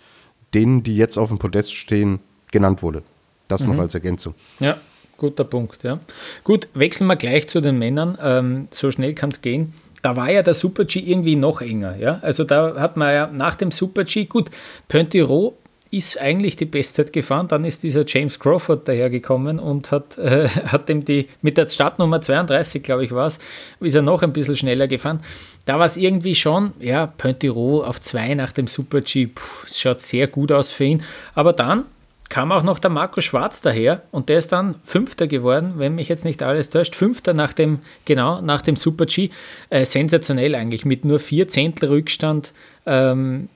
denen, 0.53 0.83
die 0.83 0.97
jetzt 0.97 1.17
auf 1.17 1.29
dem 1.29 1.39
Podest 1.39 1.75
stehen, 1.75 2.19
genannt 2.51 2.81
wurde. 2.81 3.03
Das 3.47 3.65
mhm. 3.65 3.73
noch 3.73 3.81
als 3.81 3.93
Ergänzung. 3.93 4.35
Ja, 4.59 4.77
guter 5.17 5.43
Punkt. 5.43 5.83
Ja. 5.83 5.99
Gut, 6.43 6.67
wechseln 6.73 7.07
wir 7.07 7.15
gleich 7.15 7.47
zu 7.47 7.61
den 7.61 7.77
Männern. 7.77 8.17
Ähm, 8.21 8.67
so 8.71 8.91
schnell 8.91 9.13
kann 9.13 9.31
es 9.31 9.41
gehen. 9.41 9.73
da 10.01 10.15
war 10.15 10.31
ja 10.31 10.43
der 10.43 10.53
Super-G 10.53 10.99
irgendwie 10.99 11.35
noch 11.35 11.61
enger. 11.61 11.97
Ja? 11.97 12.19
Also 12.21 12.43
da 12.43 12.75
hat 12.79 12.97
man 12.97 13.13
ja 13.13 13.27
nach 13.27 13.55
dem 13.55 13.71
Super-G, 13.71 14.25
gut, 14.25 14.49
Pontiro 14.87 15.57
ist 15.91 16.19
eigentlich 16.19 16.55
die 16.55 16.65
Bestzeit 16.65 17.13
gefahren. 17.13 17.47
Dann 17.47 17.65
ist 17.65 17.83
dieser 17.83 18.03
James 18.05 18.39
Crawford 18.39 18.87
dahergekommen 18.87 19.59
und 19.59 19.91
hat, 19.91 20.17
äh, 20.17 20.47
hat 20.65 20.89
dem 20.89 21.05
die, 21.05 21.27
mit 21.41 21.57
der 21.57 21.67
Startnummer 21.67 22.21
32, 22.21 22.83
glaube 22.83 23.05
ich, 23.05 23.11
war 23.11 23.27
es, 23.27 23.39
ist 23.79 23.95
er 23.95 24.01
noch 24.01 24.21
ein 24.21 24.33
bisschen 24.33 24.55
schneller 24.55 24.87
gefahren. 24.87 25.21
Da 25.65 25.79
war 25.79 25.85
es 25.85 25.97
irgendwie 25.97 26.35
schon, 26.35 26.73
ja, 26.79 27.07
Pontiro 27.07 27.83
auf 27.83 28.01
zwei 28.01 28.33
nach 28.33 28.51
dem 28.51 28.67
Super-G, 28.67 29.29
es 29.65 29.79
schaut 29.79 30.01
sehr 30.01 30.27
gut 30.27 30.51
aus 30.51 30.71
für 30.71 30.85
ihn. 30.85 31.03
Aber 31.35 31.53
dann 31.53 31.85
kam 32.29 32.51
auch 32.51 32.63
noch 32.63 32.79
der 32.79 32.89
Marco 32.89 33.21
Schwarz 33.21 33.61
daher 33.61 34.03
und 34.11 34.29
der 34.29 34.37
ist 34.37 34.51
dann 34.51 34.75
Fünfter 34.83 35.27
geworden, 35.27 35.73
wenn 35.77 35.95
mich 35.95 36.09
jetzt 36.09 36.25
nicht 36.25 36.43
alles 36.43 36.69
täuscht. 36.69 36.95
Fünfter 36.95 37.33
nach 37.33 37.53
dem, 37.53 37.79
genau, 38.05 38.41
nach 38.41 38.61
dem 38.61 38.75
Super-G. 38.75 39.29
Äh, 39.69 39.85
sensationell 39.85 40.55
eigentlich, 40.55 40.85
mit 40.85 41.05
nur 41.05 41.19
vier 41.19 41.47
Zehntel 41.47 41.89
Rückstand. 41.89 42.51
Ähm, 42.85 43.49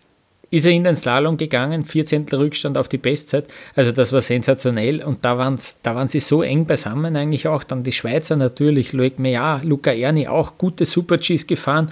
ist 0.52 0.66
er 0.66 0.72
in 0.72 0.84
den 0.84 0.96
Slalom 0.96 1.38
gegangen, 1.38 1.86
vier 1.86 2.06
Zehntel 2.06 2.40
Rückstand 2.40 2.78
auf 2.78 2.90
die 2.90 2.98
Bestzeit. 2.98 3.48
Also 3.74 3.94
das 3.94 4.12
war 4.12 4.20
sensationell 4.22 5.02
und 5.02 5.24
da 5.24 5.38
waren 5.38 5.58
da 5.82 5.96
waren 5.96 6.10
sie 6.10 6.20
so 6.20 6.44
eng 6.44 6.66
beisammen 6.66 7.16
eigentlich 7.16 7.48
auch. 7.48 7.64
Dann 7.64 7.84
die 7.84 7.94
Schweizer 7.94 8.36
natürlich, 8.36 8.92
Loic 8.92 9.18
Meillard, 9.18 9.64
Luca 9.64 9.92
Erni 9.92 10.28
auch 10.28 10.58
gute 10.58 10.86
Super-Gs 10.86 11.48
gefahren. 11.48 11.90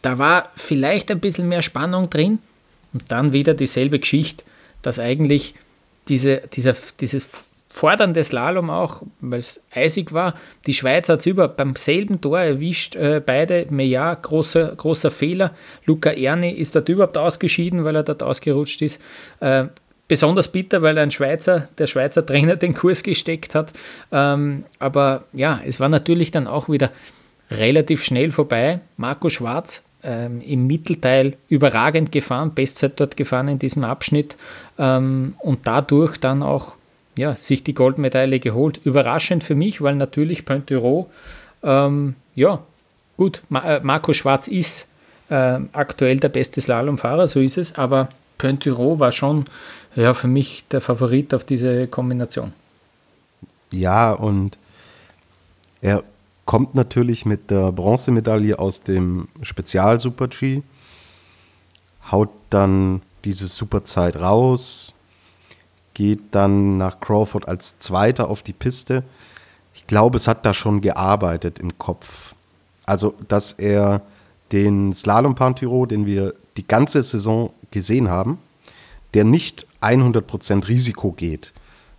Da 0.00 0.18
war 0.18 0.50
vielleicht 0.54 1.10
ein 1.10 1.18
bisschen 1.18 1.48
mehr 1.48 1.60
Spannung 1.60 2.08
drin 2.08 2.38
und 2.92 3.10
dann 3.10 3.32
wieder 3.32 3.54
dieselbe 3.54 3.98
Geschichte, 3.98 4.44
dass 4.80 5.00
eigentlich 5.00 5.54
diese, 6.08 6.42
dieser, 6.52 6.76
dieses 7.00 7.47
fordernde 7.68 8.24
Slalom 8.24 8.70
auch, 8.70 9.02
weil 9.20 9.40
es 9.40 9.62
eisig 9.74 10.12
war. 10.12 10.34
Die 10.66 10.74
Schweiz 10.74 11.08
hat 11.08 11.20
es 11.20 11.26
über 11.26 11.48
beim 11.48 11.76
selben 11.76 12.20
Tor 12.20 12.40
erwischt, 12.40 12.96
äh, 12.96 13.20
beide. 13.24 13.66
Meillard, 13.70 14.22
großer, 14.22 14.74
großer 14.76 15.10
Fehler. 15.10 15.52
Luca 15.84 16.10
Erni 16.10 16.50
ist 16.50 16.74
dort 16.74 16.88
überhaupt 16.88 17.18
ausgeschieden, 17.18 17.84
weil 17.84 17.96
er 17.96 18.02
dort 18.02 18.22
ausgerutscht 18.22 18.82
ist. 18.82 19.02
Äh, 19.40 19.66
besonders 20.08 20.48
bitter, 20.48 20.80
weil 20.82 20.98
ein 20.98 21.10
Schweizer, 21.10 21.68
der 21.76 21.86
Schweizer 21.86 22.24
Trainer 22.24 22.56
den 22.56 22.74
Kurs 22.74 23.02
gesteckt 23.02 23.54
hat. 23.54 23.72
Ähm, 24.10 24.64
aber 24.78 25.24
ja, 25.34 25.54
es 25.64 25.78
war 25.78 25.90
natürlich 25.90 26.30
dann 26.30 26.46
auch 26.46 26.68
wieder 26.68 26.90
relativ 27.50 28.02
schnell 28.02 28.30
vorbei. 28.30 28.80
Marco 28.96 29.28
Schwarz 29.28 29.84
ähm, 30.02 30.40
im 30.40 30.66
Mittelteil 30.66 31.36
überragend 31.48 32.12
gefahren, 32.12 32.54
Bestzeit 32.54 32.98
dort 32.98 33.16
gefahren 33.16 33.48
in 33.48 33.58
diesem 33.58 33.84
Abschnitt 33.84 34.36
ähm, 34.78 35.34
und 35.38 35.66
dadurch 35.66 36.18
dann 36.18 36.42
auch 36.42 36.77
ja, 37.18 37.34
sich 37.34 37.64
die 37.64 37.74
Goldmedaille 37.74 38.40
geholt. 38.40 38.80
Überraschend 38.84 39.44
für 39.44 39.54
mich, 39.54 39.82
weil 39.82 39.96
natürlich 39.96 40.44
Pointero, 40.44 41.10
ähm, 41.62 42.14
ja, 42.34 42.62
gut, 43.16 43.42
Ma 43.48 43.76
äh, 43.76 43.80
Marco 43.82 44.12
Schwarz 44.12 44.48
ist 44.48 44.88
äh, 45.28 45.58
aktuell 45.72 46.18
der 46.18 46.28
beste 46.28 46.60
Slalomfahrer, 46.60 47.28
so 47.28 47.40
ist 47.40 47.58
es, 47.58 47.74
aber 47.74 48.08
Pointero 48.38 49.00
war 49.00 49.12
schon 49.12 49.46
ja, 49.96 50.14
für 50.14 50.28
mich 50.28 50.64
der 50.70 50.80
Favorit 50.80 51.34
auf 51.34 51.44
diese 51.44 51.88
Kombination. 51.88 52.52
Ja, 53.72 54.12
und 54.12 54.58
er 55.80 56.04
kommt 56.44 56.74
natürlich 56.74 57.26
mit 57.26 57.50
der 57.50 57.72
Bronzemedaille 57.72 58.58
aus 58.58 58.82
dem 58.82 59.28
Spezial 59.42 59.98
Super 59.98 60.28
G, 60.28 60.62
haut 62.10 62.30
dann 62.48 63.02
diese 63.24 63.48
Superzeit 63.48 64.16
raus, 64.16 64.94
geht 65.98 66.20
dann 66.30 66.78
nach 66.78 67.00
Crawford 67.00 67.48
als 67.48 67.80
Zweiter 67.80 68.30
auf 68.30 68.44
die 68.44 68.52
Piste. 68.52 69.02
Ich 69.74 69.88
glaube, 69.88 70.16
es 70.16 70.28
hat 70.28 70.46
da 70.46 70.54
schon 70.54 70.80
gearbeitet 70.80 71.58
im 71.58 71.76
Kopf. 71.76 72.36
Also, 72.86 73.16
dass 73.26 73.50
er 73.50 74.02
den 74.52 74.92
Slalom 74.94 75.34
Pantiro, 75.34 75.86
den 75.86 76.06
wir 76.06 76.34
die 76.56 76.64
ganze 76.64 77.02
Saison 77.02 77.52
gesehen 77.72 78.08
haben, 78.08 78.38
der 79.14 79.24
nicht 79.24 79.66
100% 79.80 80.68
Risiko 80.68 81.10
geht, 81.10 81.52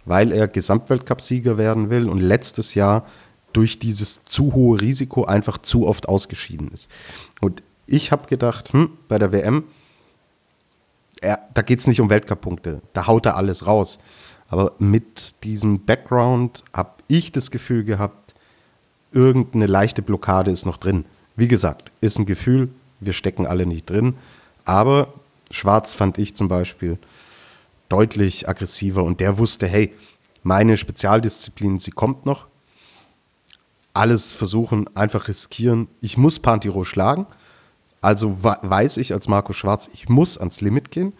weil 0.05 0.31
er 0.31 0.47
Gesamtweltcupsieger 0.47 1.57
werden 1.57 1.89
will 1.89 2.07
und 2.07 2.21
letztes 2.21 2.75
Jahr 2.75 3.05
durch 3.51 3.79
dieses 3.79 4.23
zu 4.23 4.53
hohe 4.53 4.79
Risiko 4.79 5.25
einfach 5.25 5.57
zu 5.57 5.85
oft 5.85 6.07
ausgeschieden 6.07 6.69
ist. 6.69 6.89
Und 7.41 7.63
ich 7.85 8.13
habe 8.13 8.27
gedacht, 8.27 8.71
hm, 8.71 8.91
bei 9.09 9.19
der 9.19 9.33
WM, 9.33 9.65
er, 11.21 11.39
da 11.53 11.61
geht 11.61 11.79
es 11.79 11.87
nicht 11.87 12.01
um 12.01 12.09
Weltcup-Punkte, 12.09 12.81
da 12.93 13.07
haut 13.07 13.25
er 13.25 13.35
alles 13.35 13.65
raus. 13.65 13.99
Aber 14.47 14.73
mit 14.79 15.43
diesem 15.43 15.85
Background 15.85 16.63
habe 16.73 16.91
ich 17.07 17.31
das 17.31 17.51
Gefühl 17.51 17.83
gehabt, 17.83 18.33
irgendeine 19.11 19.67
leichte 19.67 20.01
Blockade 20.01 20.51
ist 20.51 20.65
noch 20.65 20.77
drin. 20.77 21.05
Wie 21.35 21.47
gesagt, 21.47 21.91
ist 22.01 22.17
ein 22.19 22.25
Gefühl, 22.25 22.69
wir 22.99 23.13
stecken 23.13 23.45
alle 23.45 23.65
nicht 23.65 23.89
drin. 23.89 24.15
Aber 24.65 25.13
Schwarz 25.51 25.93
fand 25.93 26.17
ich 26.17 26.35
zum 26.35 26.47
Beispiel 26.47 26.97
deutlich 27.89 28.47
aggressiver 28.47 29.03
und 29.03 29.19
der 29.19 29.37
wusste, 29.37 29.67
hey, 29.67 29.93
meine 30.43 30.77
Spezialdisziplin, 30.77 31.79
sie 31.79 31.91
kommt 31.91 32.25
noch, 32.25 32.47
alles 33.93 34.31
versuchen, 34.31 34.85
einfach 34.95 35.27
riskieren. 35.27 35.87
Ich 36.01 36.17
muss 36.17 36.39
Pantiro 36.39 36.83
schlagen. 36.83 37.25
Also 38.01 38.43
weiß 38.43 38.97
ich 38.97 39.13
als 39.13 39.27
Marco 39.27 39.53
Schwarz, 39.53 39.89
ich 39.93 40.07
muss 40.07 40.37
ans 40.37 40.61
Limit 40.61 40.91
gehen. 40.91 41.13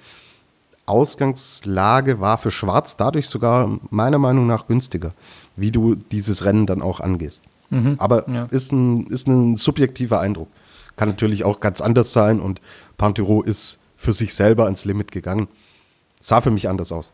Ausgangslage 0.85 2.19
war 2.19 2.37
für 2.37 2.51
Schwarz 2.51 2.97
dadurch 2.97 3.27
sogar 3.27 3.79
meiner 3.91 4.17
Meinung 4.17 4.47
nach 4.47 4.67
günstiger, 4.67 5.13
wie 5.55 5.71
du 5.71 5.95
dieses 5.95 6.45
Rennen 6.45 6.65
dann 6.65 6.81
auch 6.81 6.99
angehst. 6.99 7.43
Mhm, 7.69 7.95
Aber 7.99 8.27
ja. 8.29 8.47
ist, 8.49 8.71
ein, 8.71 9.07
ist 9.07 9.27
ein 9.27 9.55
subjektiver 9.55 10.19
Eindruck. 10.19 10.49
Kann 10.95 11.09
natürlich 11.09 11.43
auch 11.43 11.59
ganz 11.59 11.81
anders 11.81 12.11
sein 12.11 12.39
und 12.39 12.59
Pantiro 12.97 13.43
ist 13.43 13.77
für 13.95 14.13
sich 14.13 14.33
selber 14.33 14.65
ans 14.65 14.85
Limit 14.85 15.11
gegangen. 15.11 15.47
Sah 16.21 16.41
für 16.41 16.51
mich 16.51 16.67
anders 16.67 16.91
aus. 16.91 17.13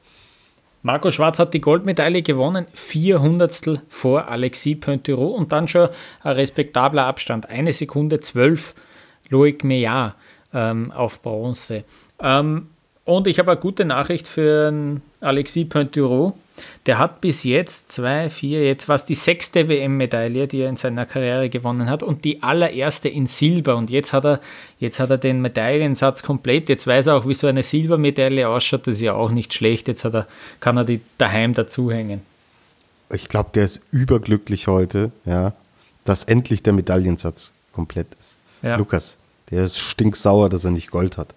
Marco 0.82 1.10
Schwarz 1.10 1.40
hat 1.40 1.54
die 1.56 1.62
Goldmedaille 1.62 2.22
gewonnen, 2.22 2.68
400 2.74 3.82
vor 3.90 4.28
Alexis 4.28 4.80
Pointero 4.80 5.28
und 5.30 5.52
dann 5.52 5.68
schon 5.68 5.90
ein 6.22 6.34
respektabler 6.34 7.06
Abstand, 7.08 7.50
eine 7.50 7.74
Sekunde 7.74 8.20
zwölf 8.20 8.76
Loic 9.30 9.64
Meillard 9.64 10.16
ähm, 10.54 10.92
auf 10.92 11.22
Bronze. 11.22 11.84
Ähm, 12.20 12.68
und 13.06 13.28
ich 13.28 13.38
habe 13.38 13.52
eine 13.52 13.60
gute 13.60 13.86
Nachricht 13.86 14.28
für 14.28 15.00
Alexis 15.22 15.70
Pointero. 15.70 16.36
Der 16.86 16.98
hat 16.98 17.22
bis 17.22 17.44
jetzt 17.44 17.92
zwei, 17.92 18.30
vier, 18.30 18.66
jetzt 18.66 18.88
war 18.88 18.96
es 18.96 19.06
die 19.06 19.14
sechste 19.14 19.68
WM-Medaille, 19.68 20.48
die 20.48 20.62
er 20.62 20.70
in 20.70 20.76
seiner 20.76 21.06
Karriere 21.06 21.50
gewonnen 21.50 21.90
hat 21.90 22.02
und 22.02 22.24
die 22.24 22.42
allererste 22.42 23.10
in 23.10 23.28
Silber. 23.28 23.76
Und 23.76 23.92
jetzt 23.92 24.14
hat 24.14 24.26
er, 24.26 24.40
jetzt 24.80 25.00
hat 25.00 25.10
er 25.10 25.18
den 25.18 25.42
Medaillensatz 25.42 26.24
komplett. 26.24 26.70
Jetzt 26.70 26.88
weiß 26.88 27.08
er 27.08 27.18
auch, 27.18 27.28
wie 27.28 27.34
so 27.34 27.48
eine 27.48 27.62
Silbermedaille 27.62 28.48
ausschaut. 28.48 28.88
Das 28.88 28.96
ist 28.96 29.02
ja 29.02 29.14
auch 29.14 29.32
nicht 29.32 29.54
schlecht. 29.54 29.88
Jetzt 29.88 30.06
er, 30.06 30.28
kann 30.60 30.78
er 30.78 30.86
die 30.86 31.02
daheim 31.18 31.54
dazuhängen. 31.54 32.22
Ich 33.12 33.28
glaube, 33.28 33.50
der 33.54 33.66
ist 33.66 33.82
überglücklich 33.92 34.68
heute, 34.68 35.12
ja, 35.26 35.54
dass 36.06 36.24
endlich 36.24 36.64
der 36.64 36.74
Medaillensatz 36.74 37.54
komplett 37.74 38.08
ist. 38.20 38.38
Ja. 38.66 38.78
Lukas, 38.78 39.18
der 39.52 39.64
ist 39.64 39.78
stinksauer, 39.78 40.50
dass 40.50 40.66
er 40.66 40.72
nicht 40.72 40.90
Gold 40.90 41.18
hat. 41.18 41.36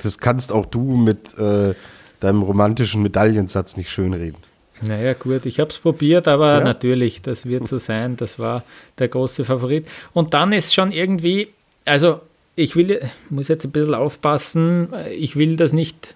Das 0.00 0.18
kannst 0.20 0.52
auch 0.52 0.66
du 0.66 0.96
mit 0.96 1.36
äh, 1.36 1.74
deinem 2.20 2.42
romantischen 2.42 3.02
Medaillensatz 3.02 3.76
nicht 3.76 3.90
schönreden. 3.90 4.38
Naja, 4.82 5.14
gut, 5.14 5.46
ich 5.46 5.60
habe 5.60 5.70
es 5.70 5.78
probiert, 5.78 6.28
aber 6.28 6.58
ja. 6.58 6.64
natürlich, 6.64 7.22
das 7.22 7.46
wird 7.46 7.66
so 7.68 7.78
sein. 7.78 8.16
Das 8.16 8.38
war 8.38 8.64
der 8.98 9.08
große 9.08 9.44
Favorit. 9.44 9.86
Und 10.12 10.34
dann 10.34 10.52
ist 10.52 10.74
schon 10.74 10.92
irgendwie, 10.92 11.48
also 11.84 12.20
ich 12.54 12.76
will, 12.76 13.00
muss 13.28 13.48
jetzt 13.48 13.64
ein 13.64 13.72
bisschen 13.72 13.94
aufpassen, 13.94 14.88
ich 15.10 15.36
will 15.36 15.56
das 15.56 15.72
nicht 15.72 16.14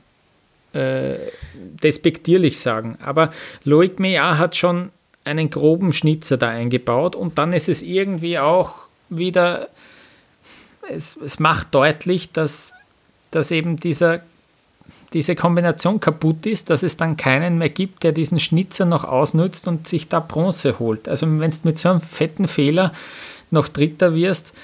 äh, 0.72 1.14
despektierlich 1.52 2.60
sagen, 2.60 2.98
aber 3.00 3.32
Loic 3.64 3.98
Meillard 3.98 4.38
hat 4.38 4.56
schon 4.56 4.90
einen 5.24 5.50
groben 5.50 5.92
Schnitzer 5.92 6.36
da 6.36 6.48
eingebaut 6.48 7.16
und 7.16 7.38
dann 7.38 7.52
ist 7.52 7.68
es 7.68 7.82
irgendwie 7.82 8.38
auch 8.38 8.86
wieder, 9.08 9.68
es, 10.90 11.16
es 11.16 11.38
macht 11.38 11.74
deutlich, 11.74 12.32
dass 12.32 12.72
dass 13.30 13.50
eben 13.50 13.76
dieser, 13.76 14.20
diese 15.12 15.36
Kombination 15.36 16.00
kaputt 16.00 16.46
ist, 16.46 16.70
dass 16.70 16.82
es 16.82 16.96
dann 16.96 17.16
keinen 17.16 17.58
mehr 17.58 17.68
gibt, 17.68 18.02
der 18.02 18.12
diesen 18.12 18.40
Schnitzer 18.40 18.84
noch 18.84 19.04
ausnutzt 19.04 19.68
und 19.68 19.86
sich 19.86 20.08
da 20.08 20.20
Bronze 20.20 20.78
holt. 20.78 21.08
Also 21.08 21.26
wenn 21.26 21.50
du 21.50 21.56
mit 21.64 21.78
so 21.78 21.90
einem 21.90 22.00
fetten 22.00 22.48
Fehler 22.48 22.92
noch 23.50 23.68
Dritter 23.68 24.14
wirst, 24.14 24.54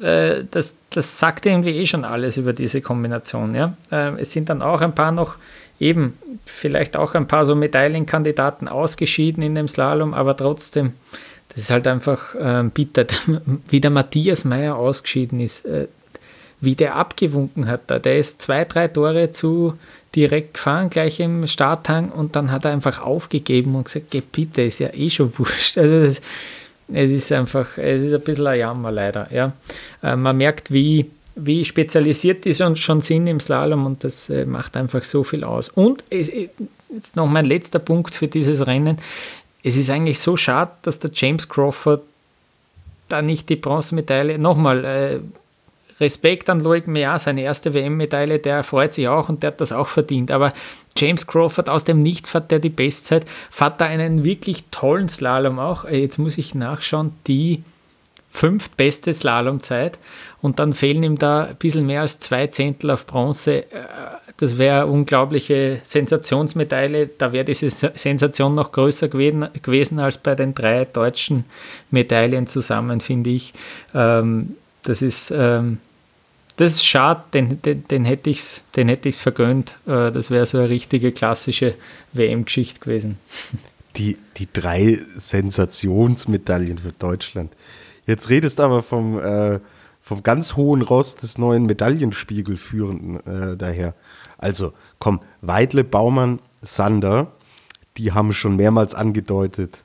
äh, 0.00 0.44
das, 0.50 0.76
das 0.90 1.18
sagt 1.18 1.46
irgendwie 1.46 1.70
eh 1.70 1.86
schon 1.86 2.04
alles 2.04 2.36
über 2.36 2.52
diese 2.52 2.80
Kombination. 2.80 3.54
Ja? 3.54 3.76
Äh, 3.90 4.20
es 4.20 4.32
sind 4.32 4.48
dann 4.48 4.62
auch 4.62 4.80
ein 4.80 4.94
paar 4.94 5.12
noch 5.12 5.36
eben, 5.78 6.16
vielleicht 6.46 6.96
auch 6.96 7.14
ein 7.14 7.28
paar 7.28 7.44
so 7.44 7.54
Medaillenkandidaten 7.54 8.66
ausgeschieden 8.66 9.42
in 9.42 9.54
dem 9.54 9.68
Slalom, 9.68 10.14
aber 10.14 10.36
trotzdem, 10.36 10.94
das 11.56 11.64
ist 11.64 11.70
halt 11.70 11.88
einfach 11.88 12.34
äh, 12.34 12.62
bitter, 12.72 13.06
wie 13.68 13.80
der 13.80 13.90
Matthias 13.90 14.44
Meyer 14.44 14.76
ausgeschieden 14.76 15.40
ist. 15.40 15.64
Äh, 15.64 15.88
wie 16.60 16.74
der 16.74 16.96
abgewunken 16.96 17.66
hat. 17.66 17.90
Der 18.04 18.18
ist 18.18 18.40
zwei, 18.40 18.64
drei 18.64 18.88
Tore 18.88 19.30
zu 19.30 19.74
direkt 20.14 20.54
gefahren, 20.54 20.88
gleich 20.88 21.20
im 21.20 21.46
Starthang 21.46 22.10
und 22.10 22.36
dann 22.36 22.50
hat 22.50 22.64
er 22.64 22.72
einfach 22.72 23.02
aufgegeben 23.02 23.74
und 23.74 23.84
gesagt, 23.84 24.06
geh 24.10 24.20
bitte, 24.20 24.62
ist 24.62 24.78
ja 24.78 24.88
eh 24.94 25.10
schon 25.10 25.32
wurscht. 25.38 25.76
Also 25.78 26.06
das, 26.06 26.20
es 26.92 27.10
ist 27.10 27.32
einfach, 27.32 27.76
es 27.76 28.02
ist 28.02 28.14
ein 28.14 28.20
bisschen 28.20 28.46
ein 28.46 28.58
Jammer 28.58 28.92
leider. 28.92 29.28
Ja. 29.32 29.52
Äh, 30.02 30.16
man 30.16 30.36
merkt, 30.36 30.72
wie, 30.72 31.10
wie 31.34 31.64
spezialisiert 31.64 32.44
die 32.44 32.54
schon 32.54 33.00
sind 33.00 33.26
im 33.26 33.40
Slalom 33.40 33.84
und 33.84 34.04
das 34.04 34.30
äh, 34.30 34.44
macht 34.44 34.76
einfach 34.76 35.04
so 35.04 35.24
viel 35.24 35.44
aus. 35.44 35.68
Und 35.68 36.04
es, 36.10 36.30
jetzt 36.94 37.16
noch 37.16 37.26
mein 37.26 37.44
letzter 37.44 37.78
Punkt 37.78 38.14
für 38.14 38.28
dieses 38.28 38.66
Rennen. 38.66 38.98
Es 39.66 39.74
ist 39.74 39.90
eigentlich 39.90 40.20
so 40.20 40.36
schade, 40.36 40.70
dass 40.82 41.00
der 41.00 41.10
James 41.12 41.48
Crawford 41.48 42.00
da 43.08 43.20
nicht 43.20 43.48
die 43.48 43.56
Bronzemedaille, 43.56 44.38
nochmal, 44.38 44.84
äh, 44.84 45.18
Respekt 45.98 46.48
an 46.48 46.60
Loic 46.60 46.86
Meyer, 46.86 47.18
seine 47.18 47.42
erste 47.42 47.74
WM-Medaille, 47.74 48.38
der 48.38 48.62
freut 48.62 48.92
sich 48.92 49.08
auch 49.08 49.28
und 49.28 49.42
der 49.42 49.48
hat 49.48 49.60
das 49.60 49.72
auch 49.72 49.88
verdient. 49.88 50.30
Aber 50.30 50.52
James 50.96 51.26
Crawford 51.26 51.68
aus 51.68 51.82
dem 51.82 52.00
Nichts 52.00 52.28
fährt 52.28 52.52
der 52.52 52.60
die 52.60 52.68
Bestzeit, 52.68 53.26
fährt 53.50 53.80
da 53.80 53.86
einen 53.86 54.22
wirklich 54.22 54.62
tollen 54.70 55.08
Slalom 55.08 55.58
auch. 55.58 55.84
Äh, 55.84 55.98
jetzt 55.98 56.18
muss 56.18 56.38
ich 56.38 56.54
nachschauen, 56.54 57.14
die 57.26 57.64
fünftbeste 58.30 59.12
Slalomzeit 59.14 59.98
und 60.42 60.60
dann 60.60 60.74
fehlen 60.74 61.02
ihm 61.02 61.18
da 61.18 61.46
ein 61.46 61.56
bisschen 61.56 61.86
mehr 61.86 62.02
als 62.02 62.20
zwei 62.20 62.46
Zehntel 62.46 62.92
auf 62.92 63.04
Bronze. 63.06 63.64
Das 64.38 64.58
wäre 64.58 64.86
unglaubliche 64.86 65.80
Sensationsmedaille. 65.82 67.08
Da 67.18 67.32
wäre 67.32 67.44
diese 67.44 67.70
Sensation 67.70 68.54
noch 68.54 68.72
größer 68.72 69.08
gewesen, 69.08 69.48
gewesen 69.62 69.98
als 69.98 70.18
bei 70.18 70.34
den 70.34 70.54
drei 70.54 70.84
deutschen 70.84 71.44
Medaillen 71.90 72.46
zusammen, 72.46 73.00
finde 73.00 73.30
ich. 73.30 73.54
Ähm, 73.94 74.56
das 74.82 75.00
ist, 75.00 75.32
ähm, 75.34 75.78
das 76.56 76.72
ist 76.72 76.86
schade, 76.86 77.22
den, 77.32 77.62
den, 77.62 77.88
den 77.88 78.04
hätte 78.04 78.30
ich 78.30 78.40
es 78.40 78.62
hätt 78.74 79.14
vergönnt. 79.14 79.78
Äh, 79.86 80.12
das 80.12 80.30
wäre 80.30 80.44
so 80.44 80.58
eine 80.58 80.68
richtige 80.68 81.12
klassische 81.12 81.74
WM-Geschichte 82.12 82.80
gewesen. 82.80 83.18
Die, 83.96 84.18
die 84.36 84.48
drei 84.52 84.98
Sensationsmedaillen 85.16 86.78
für 86.78 86.92
Deutschland. 86.92 87.50
Jetzt 88.06 88.28
redest 88.28 88.58
du 88.58 88.62
aber 88.62 88.82
vom, 88.82 89.18
äh, 89.18 89.58
vom 90.02 90.22
ganz 90.22 90.54
hohen 90.54 90.82
Ross 90.82 91.16
des 91.16 91.38
neuen 91.38 91.64
Medaillenspiegelführenden 91.64 93.26
äh, 93.26 93.56
daher. 93.56 93.94
Also, 94.38 94.72
komm, 94.98 95.20
Weidle, 95.40 95.84
Baumann, 95.84 96.40
Sander, 96.62 97.32
die 97.96 98.12
haben 98.12 98.32
schon 98.32 98.56
mehrmals 98.56 98.94
angedeutet, 98.94 99.82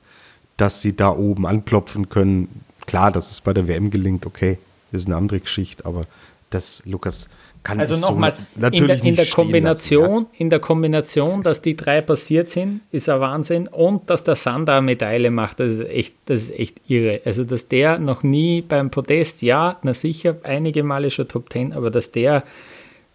dass 0.56 0.82
sie 0.82 0.94
da 0.94 1.10
oben 1.10 1.46
anklopfen 1.46 2.08
können. 2.08 2.62
Klar, 2.86 3.10
dass 3.10 3.30
es 3.30 3.40
bei 3.40 3.52
der 3.52 3.68
WM 3.68 3.90
gelingt, 3.90 4.26
okay, 4.26 4.58
ist 4.90 5.06
eine 5.06 5.16
andere 5.16 5.40
Geschichte, 5.40 5.86
aber 5.86 6.04
das, 6.50 6.82
Lukas, 6.84 7.28
kann 7.62 7.78
also 7.78 7.94
nochmal, 7.94 8.34
so 8.36 8.60
natürlich 8.60 8.98
in 8.98 9.02
der, 9.02 9.08
in 9.10 9.16
der 9.16 9.26
Kombination, 9.26 10.10
lassen, 10.10 10.26
ja. 10.32 10.38
in 10.40 10.50
der 10.50 10.58
Kombination, 10.58 11.42
dass 11.42 11.62
die 11.62 11.76
drei 11.76 12.00
passiert 12.00 12.48
sind, 12.48 12.80
ist 12.90 13.08
ein 13.08 13.20
Wahnsinn 13.20 13.68
und 13.68 14.10
dass 14.10 14.24
der 14.24 14.34
Sander 14.34 14.74
eine 14.74 14.82
Medaille 14.82 15.30
macht, 15.30 15.60
das 15.60 15.72
ist 15.72 15.88
echt, 15.88 16.14
das 16.26 16.42
ist 16.42 16.58
echt 16.58 16.80
irre. 16.88 17.20
Also 17.24 17.44
dass 17.44 17.68
der 17.68 17.98
noch 17.98 18.24
nie 18.24 18.62
beim 18.62 18.90
Podest, 18.90 19.42
ja, 19.42 19.78
na 19.82 19.94
sicher, 19.94 20.36
einige 20.42 20.82
Male 20.82 21.10
schon 21.10 21.28
Top 21.28 21.50
Ten, 21.50 21.72
aber 21.72 21.90
dass 21.90 22.10
der 22.10 22.42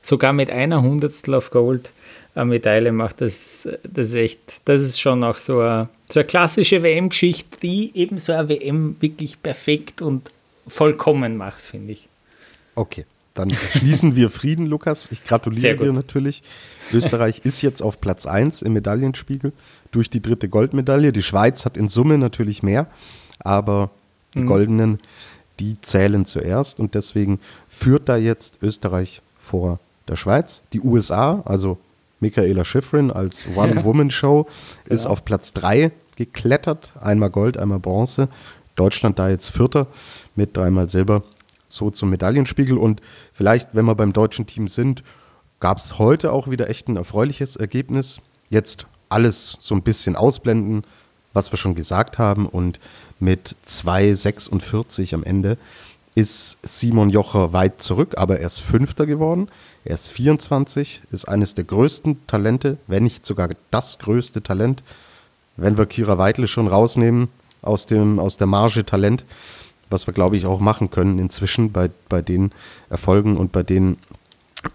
sogar 0.08 0.32
mit 0.32 0.50
einer 0.50 0.82
Hundertstel 0.82 1.34
auf 1.34 1.52
Gold 1.52 1.92
eine 2.34 2.46
Medaille 2.46 2.92
macht, 2.92 3.22
das, 3.22 3.68
das 3.84 4.08
ist 4.08 4.14
echt, 4.14 4.40
das 4.66 4.82
ist 4.82 5.00
schon 5.00 5.24
auch 5.24 5.38
so 5.38 5.60
eine, 5.60 5.90
so 6.10 6.20
eine 6.20 6.28
klassische 6.28 6.84
WM-Geschichte, 6.84 7.60
die 7.62 7.92
eben 7.96 8.20
so 8.20 8.32
eine 8.32 8.48
WM 8.48 8.96
wirklich 9.00 9.42
perfekt 9.42 10.02
und 10.02 10.32
vollkommen 10.68 11.36
macht, 11.36 11.60
finde 11.60 11.94
ich. 11.94 12.08
Okay. 12.76 13.06
Dann 13.34 13.52
schließen 13.54 14.16
wir 14.16 14.32
Frieden, 14.32 14.66
Lukas. 14.66 15.08
Ich 15.12 15.24
gratuliere 15.24 15.78
dir 15.78 15.94
natürlich. 15.94 16.42
Österreich 16.92 17.42
ist 17.44 17.62
jetzt 17.62 17.84
auf 17.84 18.02
Platz 18.02 18.26
1 18.26 18.64
im 18.64 18.74
Medaillenspiegel 18.74 19.54
durch 19.92 20.10
die 20.10 20.24
dritte 20.24 20.50
Goldmedaille. 20.50 21.12
Die 21.12 21.22
Schweiz 21.22 21.64
hat 21.64 21.78
in 21.78 21.88
Summe 21.88 22.18
natürlich 22.18 22.64
mehr, 22.64 22.88
aber 23.40 23.92
die 24.34 24.40
mhm. 24.40 24.48
goldenen, 24.48 25.00
die 25.60 25.80
zählen 25.82 26.26
zuerst 26.26 26.80
und 26.80 26.96
deswegen 26.96 27.40
führt 27.70 28.10
da 28.10 28.18
jetzt 28.18 28.58
Österreich 28.64 29.22
vor 29.40 29.80
der 30.08 30.16
Schweiz. 30.16 30.64
Die 30.74 30.82
USA, 30.82 31.42
also 31.46 31.78
Michaela 32.20 32.66
Schifrin 32.66 33.12
als 33.12 33.48
One-Woman-Show, 33.56 34.48
ja. 34.48 34.94
ist 34.94 35.04
genau. 35.04 35.14
auf 35.14 35.26
Platz 35.26 35.54
3 35.54 35.92
geklettert. 36.16 36.92
Einmal 37.00 37.30
Gold, 37.30 37.58
einmal 37.58 37.80
Bronze. 37.80 38.30
Deutschland 38.76 39.20
da 39.20 39.30
jetzt 39.30 39.50
Vierter 39.50 39.88
mit 40.36 40.56
dreimal 40.56 40.88
Silber 40.88 41.24
so 41.68 41.90
zum 41.90 42.10
Medaillenspiegel. 42.10 42.78
Und 42.78 43.02
vielleicht, 43.34 43.70
wenn 43.74 43.86
wir 43.86 43.96
beim 43.96 44.14
deutschen 44.14 44.48
Team 44.48 44.68
sind, 44.68 45.04
gab 45.60 45.80
es 45.80 46.00
heute 46.00 46.32
auch 46.32 46.50
wieder 46.50 46.70
echt 46.70 46.88
ein 46.88 46.98
erfreuliches 46.98 47.56
Ergebnis. 47.56 48.20
Jetzt 48.50 48.88
alles 49.10 49.58
so 49.60 49.76
ein 49.76 49.84
bisschen 49.84 50.16
ausblenden, 50.16 50.84
was 51.34 51.52
wir 51.52 51.58
schon 51.58 51.76
gesagt 51.76 52.18
haben. 52.18 52.46
Und 52.46 52.80
mit 53.20 53.56
2,46 53.66 55.14
am 55.14 55.24
Ende 55.24 55.58
ist 56.16 56.58
Simon 56.64 57.10
Jocher 57.10 57.54
weit 57.54 57.82
zurück, 57.82 58.16
aber 58.18 58.40
er 58.40 58.48
ist 58.48 58.60
Fünfter 58.60 59.06
geworden. 59.06 59.50
Er 59.88 59.96
ist 59.96 60.12
24, 60.12 61.04
ist 61.12 61.30
eines 61.30 61.56
der 61.56 61.64
größten 61.64 62.28
Talente, 62.28 62.78
wenn 62.88 63.04
nicht 63.04 63.26
sogar 63.26 63.48
das 63.72 64.00
größte 64.00 64.44
Talent. 64.44 64.84
Wenn 65.56 65.78
wir 65.78 65.86
Kira 65.86 66.18
Weidle 66.18 66.48
schon 66.48 66.68
rausnehmen 66.68 67.30
aus, 67.62 67.86
dem, 67.86 68.20
aus 68.20 68.36
der 68.36 68.48
Marge 68.48 68.86
Talent, 68.86 69.24
was 69.90 70.06
wir, 70.06 70.14
glaube 70.14 70.36
ich, 70.36 70.46
auch 70.46 70.60
machen 70.60 70.92
können 70.92 71.20
inzwischen 71.20 71.72
bei, 71.72 71.90
bei 72.10 72.22
den 72.22 72.52
Erfolgen 72.90 73.38
und 73.38 73.54
bei 73.54 73.64
den 73.64 73.96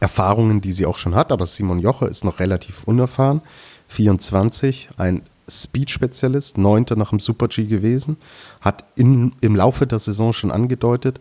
Erfahrungen, 0.00 0.62
die 0.62 0.72
sie 0.72 0.86
auch 0.86 0.96
schon 0.96 1.14
hat. 1.14 1.30
Aber 1.30 1.44
Simon 1.44 1.78
Joche 1.78 2.06
ist 2.06 2.24
noch 2.24 2.38
relativ 2.38 2.84
unerfahren. 2.84 3.42
24, 3.88 4.88
ein 4.96 5.20
Speed-Spezialist, 5.46 6.56
neunter 6.56 6.96
nach 6.96 7.10
dem 7.10 7.20
Super-G 7.20 7.66
gewesen, 7.66 8.16
hat 8.62 8.86
in, 8.96 9.34
im 9.42 9.56
Laufe 9.56 9.86
der 9.86 9.98
Saison 9.98 10.32
schon 10.32 10.50
angedeutet, 10.50 11.20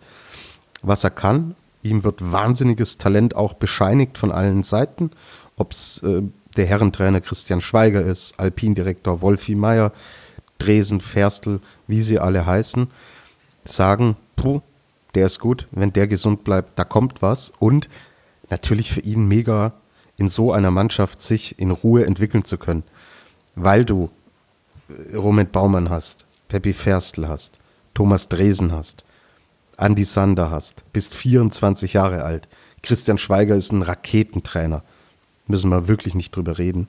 was 0.82 1.04
er 1.04 1.10
kann. 1.10 1.56
Ihm 1.84 2.04
wird 2.04 2.32
wahnsinniges 2.32 2.98
Talent 2.98 3.36
auch 3.36 3.54
bescheinigt 3.54 4.18
von 4.18 4.32
allen 4.32 4.64
Seiten, 4.64 5.12
ob 5.58 5.72
es 5.72 6.00
äh, 6.04 6.22
der 6.58 6.66
Herrentrainer 6.66 7.22
Christian 7.22 7.62
Schweiger 7.62 8.02
ist, 8.02 8.40
Alpindirektor 8.40 9.22
Wolfi 9.22 9.56
Meyer, 9.56 9.92
Dresen, 10.58 11.02
Ferstl, 11.02 11.60
wie 11.88 12.02
sie 12.02 12.20
alle 12.20 12.46
heißen 12.46 12.88
sagen, 13.66 14.16
puh, 14.36 14.62
der 15.16 15.26
ist 15.26 15.40
gut, 15.40 15.68
wenn 15.72 15.94
der 15.94 16.08
gesund 16.08 16.44
bleibt, 16.44 16.78
da 16.78 16.84
kommt 16.84 17.22
was. 17.22 17.52
Und 17.60 17.90
natürlich 18.50 18.92
für 18.92 19.02
ihn 19.02 19.28
mega, 19.28 19.74
in 20.18 20.30
so 20.30 20.52
einer 20.52 20.72
Mannschaft 20.72 21.22
sich 21.22 21.60
in 21.60 21.72
Ruhe 21.72 22.06
entwickeln 22.06 22.46
zu 22.46 22.58
können. 22.58 22.84
Weil 23.56 23.86
du 23.86 24.10
äh, 24.90 25.16
Roman 25.16 25.50
Baumann 25.50 25.90
hast, 25.90 26.26
Peppi 26.48 26.74
Ferstl 26.74 27.28
hast, 27.28 27.60
Thomas 27.94 28.30
Dresen 28.30 28.72
hast, 28.72 29.04
Andy 29.78 30.04
Sander 30.04 30.52
hast, 30.52 30.84
bist 30.94 31.14
24 31.16 31.94
Jahre 31.94 32.24
alt. 32.24 32.48
Christian 32.84 33.18
Schweiger 33.18 33.56
ist 33.56 33.72
ein 33.72 33.82
Raketentrainer. 33.82 34.84
Müssen 35.48 35.70
wir 35.70 35.88
wirklich 35.88 36.16
nicht 36.16 36.36
drüber 36.36 36.58
reden. 36.58 36.88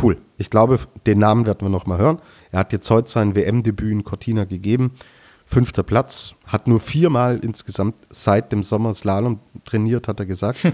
Cool. 0.00 0.18
Ich 0.38 0.50
glaube, 0.50 0.80
den 1.06 1.18
Namen 1.18 1.46
werden 1.46 1.60
wir 1.62 1.68
noch 1.68 1.86
mal 1.86 1.98
hören. 1.98 2.18
Er 2.50 2.60
hat 2.60 2.72
jetzt 2.72 2.90
heute 2.90 3.10
sein 3.10 3.34
WM-Debüt 3.34 3.92
in 3.92 4.04
Cortina 4.04 4.44
gegeben. 4.44 4.92
Fünfter 5.46 5.82
Platz, 5.82 6.34
hat 6.46 6.66
nur 6.66 6.80
viermal 6.80 7.38
insgesamt 7.38 7.94
seit 8.10 8.50
dem 8.50 8.62
Sommer 8.62 8.94
Slalom 8.94 9.38
trainiert, 9.64 10.08
hat 10.08 10.18
er 10.18 10.26
gesagt. 10.26 10.64
Hm. 10.64 10.72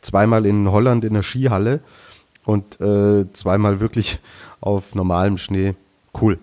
Zweimal 0.00 0.46
in 0.46 0.70
Holland 0.70 1.04
in 1.04 1.14
der 1.14 1.22
Skihalle 1.22 1.80
und 2.44 2.80
äh, 2.80 3.30
zweimal 3.32 3.80
wirklich 3.80 4.20
auf 4.60 4.94
normalem 4.94 5.38
Schnee. 5.38 5.74
Cool. 6.18 6.38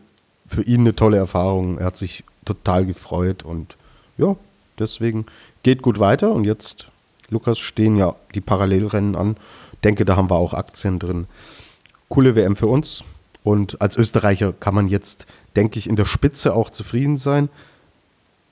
Für 0.45 0.61
ihn 0.61 0.81
eine 0.81 0.95
tolle 0.95 1.17
Erfahrung. 1.17 1.77
Er 1.77 1.87
hat 1.87 1.97
sich 1.97 2.23
total 2.45 2.85
gefreut 2.85 3.43
und 3.43 3.77
ja, 4.19 4.35
deswegen 4.77 5.25
geht 5.63 5.81
gut 5.81 5.99
weiter. 5.99 6.31
Und 6.31 6.43
jetzt, 6.43 6.87
Lukas, 7.29 7.59
stehen 7.59 7.97
ja 7.97 8.15
die 8.35 8.41
Parallelrennen 8.41 9.15
an. 9.15 9.37
Denke, 9.83 10.05
da 10.05 10.15
haben 10.15 10.29
wir 10.29 10.35
auch 10.35 10.53
Aktien 10.53 10.99
drin. 10.99 11.27
Coole 12.09 12.35
WM 12.35 12.55
für 12.55 12.67
uns. 12.67 13.03
Und 13.43 13.81
als 13.81 13.97
Österreicher 13.97 14.53
kann 14.53 14.75
man 14.75 14.89
jetzt, 14.89 15.25
denke 15.55 15.79
ich, 15.79 15.87
in 15.87 15.95
der 15.95 16.05
Spitze 16.05 16.53
auch 16.53 16.69
zufrieden 16.69 17.17
sein 17.17 17.49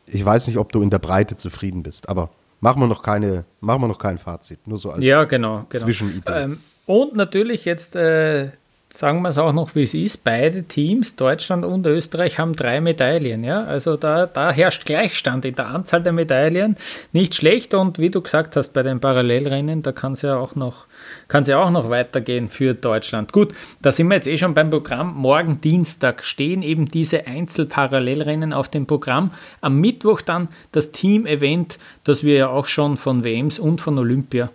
ich 0.08 0.24
weiß 0.24 0.48
nicht, 0.48 0.58
ob 0.58 0.72
du 0.72 0.82
in 0.82 0.90
der 0.90 1.00
Breite 1.00 1.38
zufrieden 1.38 1.84
bist, 1.84 2.10
aber 2.10 2.30
machen 2.62 2.82
wir 2.82 2.88
noch 2.88 3.04
keine, 3.04 3.44
machen 3.60 3.82
wir 3.82 3.88
noch 3.88 4.00
kein 4.00 4.18
Fazit, 4.18 4.66
nur 4.68 4.78
so 4.78 4.92
als 4.92 5.04
ja, 5.04 5.24
genau, 5.26 5.66
genau. 5.70 5.84
Zwischenidee. 5.84 6.32
Ähm, 6.32 6.60
und 6.86 7.16
natürlich 7.16 7.66
jetzt 7.66 7.96
äh, 7.96 8.50
sagen 8.90 9.22
wir 9.22 9.30
es 9.30 9.38
auch 9.38 9.52
noch, 9.52 9.76
wie 9.76 9.84
es 9.84 9.94
ist. 9.94 10.24
Beide 10.24 10.64
Teams, 10.64 11.16
Deutschland 11.16 11.66
und 11.66 11.86
Österreich, 11.86 12.40
haben 12.40 12.56
drei 12.56 12.80
Medaillen. 12.80 13.44
Ja? 13.44 13.66
Also 13.66 13.98
da, 13.98 14.26
da 14.26 14.52
herrscht 14.52 14.86
Gleichstand 14.86 15.44
in 15.46 15.56
der 15.56 15.68
Anzahl 15.68 16.02
der 16.02 16.14
Medaillen. 16.14 16.78
Nicht 17.12 17.36
schlecht. 17.36 17.74
Und 17.74 18.00
wie 18.00 18.10
du 18.10 18.22
gesagt 18.22 18.56
hast, 18.56 18.74
bei 18.74 18.84
den 18.84 19.00
Parallelrennen, 19.00 19.84
da 19.84 19.92
kann 19.92 20.14
es 20.14 20.22
ja 20.22 20.38
auch 20.38 20.56
noch, 20.56 20.86
kann 21.28 21.44
es 21.44 21.50
ja 21.50 21.62
auch 21.62 21.70
noch 21.70 21.90
weitergehen 21.90 22.50
für 22.50 22.74
Deutschland. 22.74 23.34
Gut, 23.34 23.54
da 23.82 23.92
sind 23.92 24.08
wir 24.08 24.16
jetzt 24.16 24.28
eh 24.28 24.38
schon 24.38 24.54
beim 24.54 24.70
Programm. 24.70 25.16
Morgen 25.16 25.60
Dienstag 25.60 26.24
stehen 26.24 26.62
eben 26.62 26.90
diese 26.90 27.28
Einzelparallelrennen 27.28 28.54
auf 28.54 28.70
dem 28.70 28.86
Programm. 28.86 29.32
Am 29.60 29.80
Mittwoch 29.80 30.22
dann 30.22 30.48
das 30.72 30.94
Team-Event, 30.94 31.78
das 32.06 32.24
wir 32.24 32.36
ja 32.36 32.50
auch 32.50 32.68
schon 32.68 32.96
von 32.96 33.24
WMs 33.26 33.60
und 33.60 33.82
von 33.82 33.98
Olympia 34.00 34.50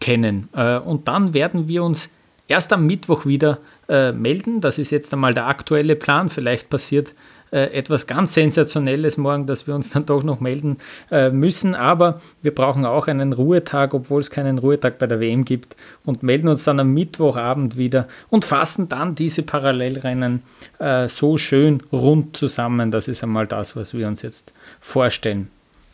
kennen. 0.00 0.48
Äh, 0.54 0.78
und 0.78 1.08
dann 1.08 1.34
werden 1.34 1.68
wir 1.68 1.84
uns 1.84 2.10
erst 2.48 2.72
am 2.72 2.86
Mittwoch 2.86 3.26
wieder 3.26 3.58
äh, 3.88 4.12
melden. 4.12 4.60
Das 4.60 4.78
ist 4.78 4.90
jetzt 4.90 5.12
einmal 5.12 5.34
der 5.34 5.46
aktuelle 5.46 5.96
Plan. 5.96 6.28
Vielleicht 6.28 6.70
passiert 6.70 7.14
äh, 7.52 7.72
etwas 7.72 8.06
ganz 8.06 8.34
Sensationelles 8.34 9.16
morgen, 9.16 9.46
dass 9.46 9.66
wir 9.66 9.74
uns 9.74 9.90
dann 9.90 10.04
doch 10.06 10.22
noch 10.22 10.40
melden 10.40 10.78
äh, 11.10 11.30
müssen. 11.30 11.74
Aber 11.74 12.20
wir 12.42 12.54
brauchen 12.54 12.84
auch 12.84 13.06
einen 13.06 13.32
Ruhetag, 13.32 13.94
obwohl 13.94 14.20
es 14.20 14.30
keinen 14.30 14.58
Ruhetag 14.58 14.98
bei 14.98 15.06
der 15.06 15.20
WM 15.20 15.44
gibt 15.44 15.76
und 16.04 16.22
melden 16.22 16.48
uns 16.48 16.64
dann 16.64 16.80
am 16.80 16.92
Mittwochabend 16.92 17.76
wieder 17.76 18.08
und 18.30 18.44
fassen 18.44 18.88
dann 18.88 19.14
diese 19.14 19.42
Parallelrennen 19.42 20.42
äh, 20.78 21.08
so 21.08 21.38
schön 21.38 21.82
rund 21.92 22.36
zusammen. 22.36 22.90
Das 22.90 23.08
ist 23.08 23.22
einmal 23.22 23.46
das, 23.46 23.76
was 23.76 23.94
wir 23.94 24.08
uns 24.08 24.22
jetzt 24.22 24.52
vorstellen. 24.80 25.48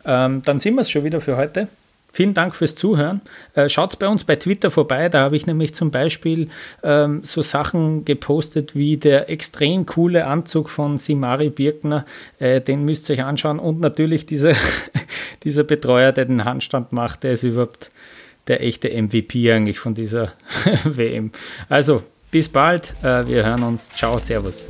Ähm, 0.05 0.41
dann 0.43 0.59
sind 0.59 0.75
wir 0.75 0.81
es 0.81 0.89
schon 0.89 1.03
wieder 1.03 1.21
für 1.21 1.37
heute. 1.37 1.69
Vielen 2.15 2.35
Dank 2.35 2.55
fürs 2.55 2.75
Zuhören. 2.75 3.21
Äh, 3.55 3.69
Schaut 3.69 3.97
bei 3.97 4.07
uns 4.07 4.23
bei 4.23 4.35
Twitter 4.35 4.69
vorbei. 4.69 5.09
Da 5.09 5.21
habe 5.21 5.35
ich 5.35 5.47
nämlich 5.47 5.73
zum 5.73 5.89
Beispiel 5.89 6.47
ähm, 6.83 7.21
so 7.23 7.41
Sachen 7.41 8.05
gepostet 8.05 8.75
wie 8.75 8.97
der 8.97 9.31
extrem 9.31 9.87
coole 9.87 10.27
Anzug 10.27 10.69
von 10.69 10.99
Simari 10.99 11.49
Birkner. 11.49 12.05
Äh, 12.37 12.61
den 12.61 12.85
müsst 12.85 13.09
ihr 13.09 13.15
euch 13.15 13.23
anschauen. 13.23 13.57
Und 13.57 13.79
natürlich 13.79 14.27
dieser, 14.27 14.53
dieser 15.43 15.63
Betreuer, 15.63 16.11
der 16.11 16.25
den 16.25 16.45
Handstand 16.45 16.91
macht, 16.91 17.23
der 17.23 17.33
ist 17.33 17.41
überhaupt 17.41 17.89
der 18.47 18.61
echte 18.61 18.89
MVP 18.89 19.51
eigentlich 19.51 19.79
von 19.79 19.95
dieser 19.95 20.33
WM. 20.83 21.31
Also 21.67 22.03
bis 22.29 22.47
bald. 22.47 22.93
Äh, 23.01 23.25
wir 23.25 23.43
hören 23.43 23.63
uns. 23.63 23.89
Ciao, 23.89 24.19
Servus. 24.19 24.67